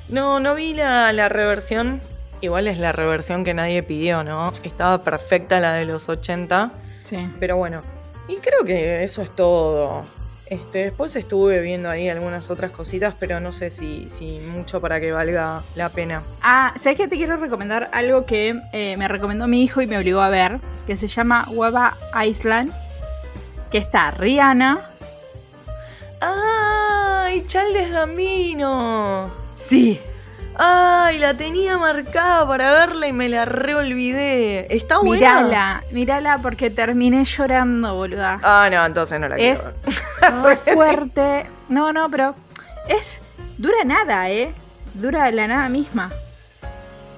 No, 0.08 0.40
no 0.40 0.54
vi 0.54 0.76
la, 0.76 1.12
la 1.14 1.30
reversión. 1.30 2.00
Igual 2.40 2.68
es 2.68 2.78
la 2.78 2.92
reversión 2.92 3.44
que 3.44 3.56
nadie 3.56 3.82
pidió, 3.82 4.24
¿no? 4.24 4.54
Estaba 4.62 5.02
perfecta 5.02 5.60
la 5.60 5.74
de 5.74 5.86
los 5.86 6.10
80. 6.10 6.72
Sí. 7.04 7.28
Pero 7.40 7.58
bueno. 7.58 7.82
Y 8.28 8.36
creo 8.36 8.64
que 8.64 9.04
eso 9.04 9.24
es 9.24 9.32
todo. 9.36 10.06
Este, 10.48 10.86
después 10.86 11.16
estuve 11.16 11.62
viendo 11.62 11.90
ahí 11.90 12.08
algunas 12.08 12.52
otras 12.52 12.72
cositas, 12.72 13.16
pero 13.20 13.40
no 13.40 13.52
sé 13.52 13.72
si, 13.72 14.08
si 14.10 14.40
mucho 14.40 14.80
para 14.80 15.00
que 15.00 15.12
valga 15.12 15.64
la 15.74 15.90
pena. 15.90 16.22
Ah, 16.42 16.74
¿sabes 16.78 16.98
qué? 16.98 17.08
Te 17.08 17.18
quiero 17.18 17.38
recomendar 17.38 17.90
algo 17.94 18.26
que 18.26 18.60
eh, 18.72 18.96
me 18.98 19.08
recomendó 19.08 19.48
mi 19.48 19.64
hijo 19.64 19.82
y 19.82 19.88
me 19.88 19.98
obligó 19.98 20.22
a 20.22 20.30
ver, 20.30 20.60
que 20.86 20.96
se 20.98 21.08
llama 21.08 21.48
Weba 21.50 21.98
Island, 22.24 22.72
que 23.72 23.80
está 23.80 24.12
Rihanna. 24.12 24.90
¡Ay! 26.22 27.44
Charles 27.48 27.92
Gambino. 27.92 29.32
Sí. 29.56 30.00
¡Ay! 30.58 31.20
La 31.20 31.34
tenía 31.36 31.78
marcada 31.78 32.48
para 32.48 32.72
verla 32.72 33.08
y 33.08 33.14
me 33.14 33.28
la 33.30 33.46
reolvidé. 33.46 34.74
¿Está 34.76 35.00
buena? 35.00 35.42
Mírala, 35.42 35.84
mírala 35.92 36.38
porque 36.40 36.70
terminé 36.70 37.26
llorando, 37.26 37.96
boluda. 37.96 38.40
Ah, 38.44 38.70
no, 38.72 38.86
entonces 38.86 39.20
no 39.20 39.28
la 39.28 39.36
quiero 39.36 39.60
Es 39.60 40.64
fuerte. 40.74 41.46
No, 41.70 41.92
no, 41.94 42.10
pero 42.10 42.36
es. 42.88 43.22
Dura 43.58 43.84
nada, 43.86 44.30
¿eh? 44.30 44.54
Dura 44.94 45.30
la 45.32 45.48
nada 45.48 45.70
misma. 45.70 46.12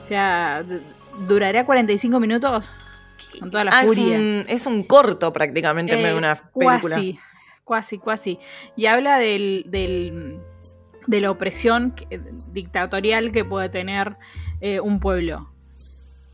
O 0.04 0.08
sea, 0.08 0.64
durará 1.28 1.66
45 1.66 2.20
minutos 2.20 2.70
con 3.40 3.52
toda 3.52 3.66
la 3.66 3.72
Ah, 3.74 3.82
es 3.82 3.88
furia. 3.88 4.18
un, 4.18 4.46
es 4.48 4.66
un 4.66 4.84
corto 4.84 5.32
prácticamente 5.34 5.94
en 5.94 6.00
vez 6.00 6.08
de 6.12 6.16
Eh, 6.16 6.18
una 6.18 6.36
película. 6.36 6.80
Cuasi, 6.96 7.20
cuasi, 7.64 7.98
cuasi. 7.98 8.40
Y 8.76 8.86
habla 8.86 9.18
del, 9.18 9.66
del- 9.68 10.40
de 11.08 11.22
la 11.22 11.32
opresión 11.32 11.92
que- 11.92 12.22
dictatorial 12.52 13.32
que 13.32 13.44
puede 13.46 13.70
tener 13.70 14.18
eh, 14.62 14.80
un 14.80 15.00
pueblo. 15.00 15.50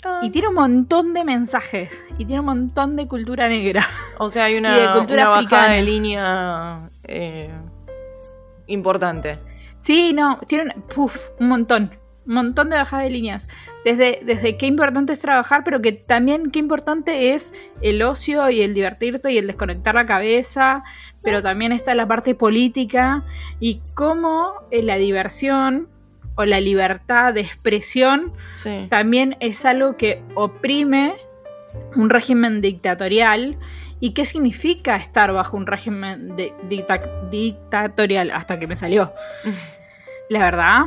Ah, 0.05 0.19
Y 0.21 0.31
tiene 0.31 0.49
un 0.49 0.55
montón 0.55 1.13
de 1.13 1.23
mensajes. 1.23 2.03
Y 2.17 2.25
tiene 2.25 2.41
un 2.41 2.45
montón 2.47 2.95
de 2.97 3.07
cultura 3.07 3.47
negra. 3.47 3.85
o 4.17 4.29
sea, 4.29 4.45
hay 4.45 4.53
y 4.55 4.55
de 4.55 4.59
una, 4.59 4.93
cultura 4.93 5.21
una 5.23 5.29
bajada 5.41 5.69
de 5.71 5.81
línea 5.81 6.89
eh, 7.05 7.49
importante. 8.67 9.39
Sí, 9.79 10.13
no, 10.13 10.39
tiene 10.47 10.73
un, 10.75 10.81
puf, 10.83 11.29
un 11.39 11.47
montón. 11.49 11.91
Montón 12.25 12.69
de 12.69 12.77
bajadas 12.77 13.05
de 13.05 13.11
líneas. 13.11 13.47
Desde, 13.83 14.21
desde 14.23 14.57
qué 14.57 14.65
importante 14.65 15.13
es 15.13 15.19
trabajar, 15.19 15.63
pero 15.65 15.81
que 15.81 15.91
también 15.91 16.51
qué 16.51 16.59
importante 16.59 17.33
es 17.33 17.53
el 17.81 18.01
ocio 18.01 18.49
y 18.49 18.61
el 18.61 18.73
divertirte 18.73 19.31
y 19.31 19.37
el 19.37 19.47
desconectar 19.47 19.95
la 19.95 20.05
cabeza. 20.05 20.83
Pero 21.21 21.41
también 21.41 21.71
está 21.71 21.93
la 21.95 22.07
parte 22.07 22.35
política 22.35 23.23
y 23.59 23.81
cómo 23.93 24.53
eh, 24.71 24.83
la 24.83 24.95
diversión 24.97 25.87
o 26.35 26.45
la 26.45 26.59
libertad 26.59 27.33
de 27.33 27.41
expresión 27.41 28.33
Sí. 28.55 28.87
también 28.89 29.35
es 29.39 29.65
algo 29.65 29.97
que 29.97 30.21
oprime 30.35 31.13
un 31.95 32.09
régimen 32.09 32.61
dictatorial 32.61 33.57
¿Y 33.99 34.11
qué 34.11 34.25
significa 34.25 34.97
estar 34.97 35.31
bajo 35.31 35.55
un 35.55 35.65
régimen 35.65 36.35
de- 36.35 36.53
dicta- 36.67 37.29
dictatorial? 37.31 38.31
Hasta 38.31 38.59
que 38.59 38.67
me 38.67 38.75
salió. 38.75 39.13
La 40.29 40.39
verdad, 40.39 40.81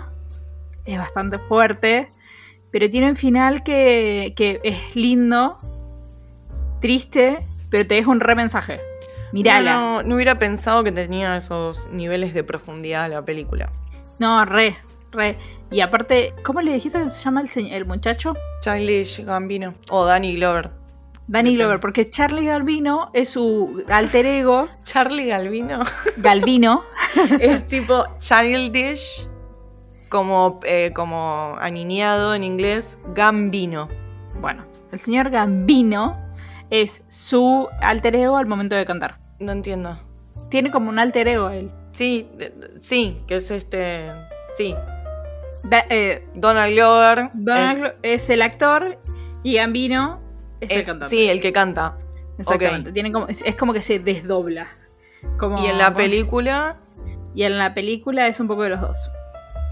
es 0.87 0.99
bastante 0.99 1.39
fuerte, 1.39 2.09
pero 2.71 2.91
tiene 2.91 3.11
un 3.11 3.17
final 3.17 3.63
que, 3.63 4.35
que 4.37 4.61
es 4.63 4.95
lindo, 4.97 5.59
triste, 6.81 7.47
pero 7.71 7.87
te 7.87 7.95
deja 7.95 8.11
un 8.11 8.21
re 8.21 8.35
mensaje. 8.35 8.81
Mirala. 9.33 9.75
No, 9.75 10.03
no 10.03 10.15
hubiera 10.15 10.39
pensado 10.39 10.85
que 10.85 10.93
tenía 10.93 11.37
esos 11.37 11.89
niveles 11.91 12.33
de 12.35 12.45
profundidad 12.45 13.11
la 13.11 13.25
película. 13.25 13.71
No, 14.19 14.45
re, 14.45 14.77
re. 15.13 15.37
Y 15.71 15.81
aparte, 15.81 16.33
¿cómo 16.43 16.61
le 16.63 16.73
dijiste 16.73 17.03
que 17.03 17.11
se 17.11 17.23
llama 17.23 17.43
el, 17.43 17.73
el 17.73 17.85
muchacho? 17.87 18.35
Childish 18.61 19.25
Gambino. 19.25 19.75
O 19.91 20.05
Danny 20.05 20.37
Glover. 20.37 20.71
Danny 21.29 21.51
Depende. 21.51 21.65
Glover, 21.65 21.81
porque 21.81 22.09
Charlie 22.09 22.47
Galvino 22.47 23.11
es 23.13 23.31
su 23.31 23.85
alter 23.89 24.27
ego, 24.27 24.69
Charlie 24.85 25.27
Galvino 25.27 25.81
Galvino. 26.19 26.85
es 27.41 27.67
tipo 27.67 28.05
childish, 28.19 29.29
como, 30.17 30.61
eh, 30.65 30.93
como 30.95 31.57
aniñado 31.61 32.35
en 32.35 32.43
inglés, 32.43 32.99
Gambino. 33.15 33.89
Bueno, 34.41 34.65
el 34.93 34.99
señor 34.99 35.29
Gambino 35.29 36.17
es 36.71 37.05
su 37.09 37.69
alter 37.83 38.17
ego 38.17 38.39
al 38.39 38.47
momento 38.47 38.75
de 38.75 38.87
cantar. 38.87 39.19
No 39.39 39.53
entiendo. 39.53 40.01
Tiene 40.49 40.71
como 40.71 40.89
un 40.89 40.99
alter 40.99 41.29
ego 41.29 41.51
él. 41.51 41.71
Sí, 41.93 42.29
de- 42.39 42.49
de- 42.51 42.79
sí, 42.79 43.23
que 43.27 43.37
es 43.37 43.51
este. 43.51 44.11
Sí. 44.55 44.75
Da- 45.65 45.85
eh, 45.91 46.27
Donald 46.35 46.73
Glover. 46.75 47.29
Donald 47.35 47.85
es- 47.85 47.97
es, 48.25 48.31
el 48.31 48.41
actor 48.41 48.99
y 49.43 49.57
Gambino 49.57 50.21
es, 50.61 50.71
el 50.71 50.85
cantante. 50.87 51.09
sí, 51.15 51.29
el 51.29 51.41
que 51.43 51.53
canta. 51.53 51.99
Exactamente. 52.39 52.91
Tiene 52.93 53.13
como, 53.13 53.29
es, 53.29 53.43
es 53.45 53.55
como 53.55 53.73
que 53.75 53.83
se 53.83 53.99
desdobla. 53.99 54.67
Como, 55.39 55.63
Y 55.63 55.67
en 55.67 55.77
la 55.77 55.87
como- 55.87 55.97
película. 55.99 56.77
Y 57.35 57.43
en 57.43 57.59
la 57.59 57.75
película 57.75 58.29
es 58.29 58.41
un 58.41 58.49
poco 58.49 58.63
de 58.63 58.71
los 58.71 58.81
dos. 58.81 59.11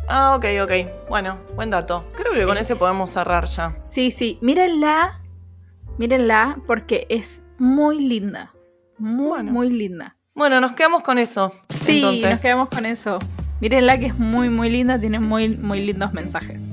Ah, 0.09 0.37
ok, 0.37 0.45
ok. 0.63 1.09
Bueno, 1.09 1.39
buen 1.55 1.71
dato. 1.71 2.05
Creo 2.15 2.33
que 2.35 2.45
con 2.45 2.57
ese 2.59 2.77
podemos 2.77 3.11
cerrar 3.11 3.47
ya. 3.47 3.77
Sí, 3.89 4.11
sí. 4.11 4.39
Mírenla. 4.43 5.21
Mírenla 5.99 6.59
porque 6.67 7.07
es 7.09 7.43
muy 7.59 8.01
linda. 8.01 8.53
Muy, 8.99 9.29
Bueno. 9.29 9.53
muy 9.53 9.71
linda. 9.71 10.17
Bueno, 10.35 10.61
nos 10.61 10.73
quedamos 10.73 11.03
con 11.03 11.19
eso. 11.19 11.53
Sí, 11.83 11.97
entonces. 11.99 12.31
nos 12.31 12.43
quedamos 12.43 12.69
con 12.69 12.87
eso. 12.87 13.19
Mírenla 13.61 13.99
que 13.99 14.07
es 14.07 14.19
muy, 14.19 14.49
muy 14.51 14.69
linda. 14.69 14.99
Tiene 14.99 15.21
muy, 15.21 15.49
muy 15.51 15.81
lindos 15.81 16.13
mensajes. 16.13 16.73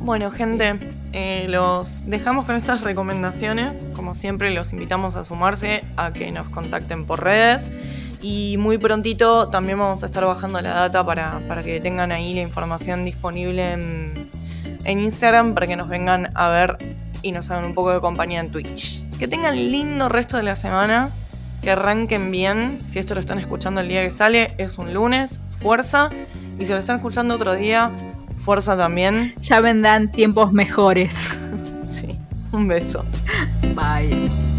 Bueno, 0.00 0.30
gente, 0.30 0.78
eh, 1.12 1.46
los 1.48 2.04
dejamos 2.06 2.44
con 2.44 2.54
estas 2.54 2.82
recomendaciones. 2.82 3.88
Como 3.94 4.14
siempre, 4.14 4.54
los 4.54 4.72
invitamos 4.72 5.16
a 5.16 5.24
sumarse, 5.24 5.82
a 5.96 6.12
que 6.12 6.30
nos 6.30 6.48
contacten 6.50 7.06
por 7.06 7.24
redes. 7.24 7.72
Y 8.22 8.56
muy 8.58 8.78
prontito 8.78 9.48
también 9.48 9.78
vamos 9.78 10.02
a 10.02 10.06
estar 10.06 10.24
bajando 10.24 10.60
la 10.60 10.70
data 10.70 11.04
para, 11.04 11.40
para 11.46 11.62
que 11.62 11.80
tengan 11.80 12.12
ahí 12.12 12.34
la 12.34 12.40
información 12.40 13.04
disponible 13.04 13.72
en, 13.72 14.30
en 14.84 15.00
Instagram 15.00 15.54
para 15.54 15.66
que 15.66 15.76
nos 15.76 15.88
vengan 15.88 16.30
a 16.34 16.48
ver 16.48 16.78
y 17.22 17.32
nos 17.32 17.50
hagan 17.50 17.64
un 17.64 17.74
poco 17.74 17.92
de 17.92 18.00
compañía 18.00 18.40
en 18.40 18.50
Twitch. 18.50 19.02
Que 19.18 19.28
tengan 19.28 19.56
lindo 19.56 20.08
resto 20.08 20.36
de 20.36 20.44
la 20.44 20.54
semana, 20.54 21.10
que 21.62 21.70
arranquen 21.70 22.30
bien. 22.30 22.78
Si 22.84 22.98
esto 22.98 23.14
lo 23.14 23.20
están 23.20 23.38
escuchando 23.38 23.80
el 23.80 23.88
día 23.88 24.02
que 24.02 24.10
sale, 24.10 24.52
es 24.58 24.78
un 24.78 24.94
lunes, 24.94 25.40
fuerza. 25.60 26.10
Y 26.58 26.64
si 26.64 26.72
lo 26.72 26.78
están 26.78 26.96
escuchando 26.96 27.34
otro 27.34 27.54
día, 27.54 27.90
fuerza 28.44 28.76
también. 28.76 29.34
Ya 29.40 29.60
vendrán 29.60 30.10
tiempos 30.10 30.52
mejores. 30.52 31.38
Sí, 31.86 32.18
un 32.50 32.66
beso. 32.66 33.04
Bye. 33.76 34.55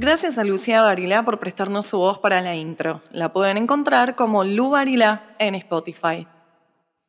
Gracias 0.00 0.38
a 0.38 0.44
Lucía 0.44 0.80
Barilá 0.80 1.26
por 1.26 1.38
prestarnos 1.38 1.88
su 1.88 1.98
voz 1.98 2.20
para 2.20 2.40
la 2.40 2.56
intro. 2.56 3.02
La 3.10 3.34
pueden 3.34 3.58
encontrar 3.58 4.16
como 4.16 4.44
Lu 4.44 4.70
Barilá 4.70 5.36
en 5.38 5.54
Spotify. 5.54 6.26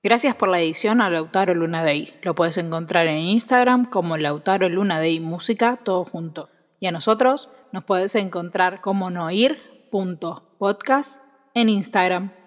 Gracias 0.03 0.35
por 0.35 0.49
la 0.49 0.59
edición 0.59 0.99
a 0.99 1.09
Lautaro 1.09 1.53
Luna 1.53 1.85
Day. 1.85 2.13
Lo 2.21 2.35
puedes 2.35 2.57
encontrar 2.57 3.07
en 3.07 3.19
Instagram 3.19 3.85
como 3.85 4.17
Lautaro 4.17 4.67
Luna 4.67 4.99
Day 4.99 5.21
Música, 5.21 5.79
todo 5.81 6.03
junto. 6.03 6.49
Y 6.81 6.87
a 6.87 6.91
nosotros 6.91 7.47
nos 7.71 7.85
puedes 7.85 8.13
encontrar 8.15 8.81
como 8.81 9.09
noir.podcast 9.09 11.23
en 11.53 11.69
Instagram. 11.69 12.40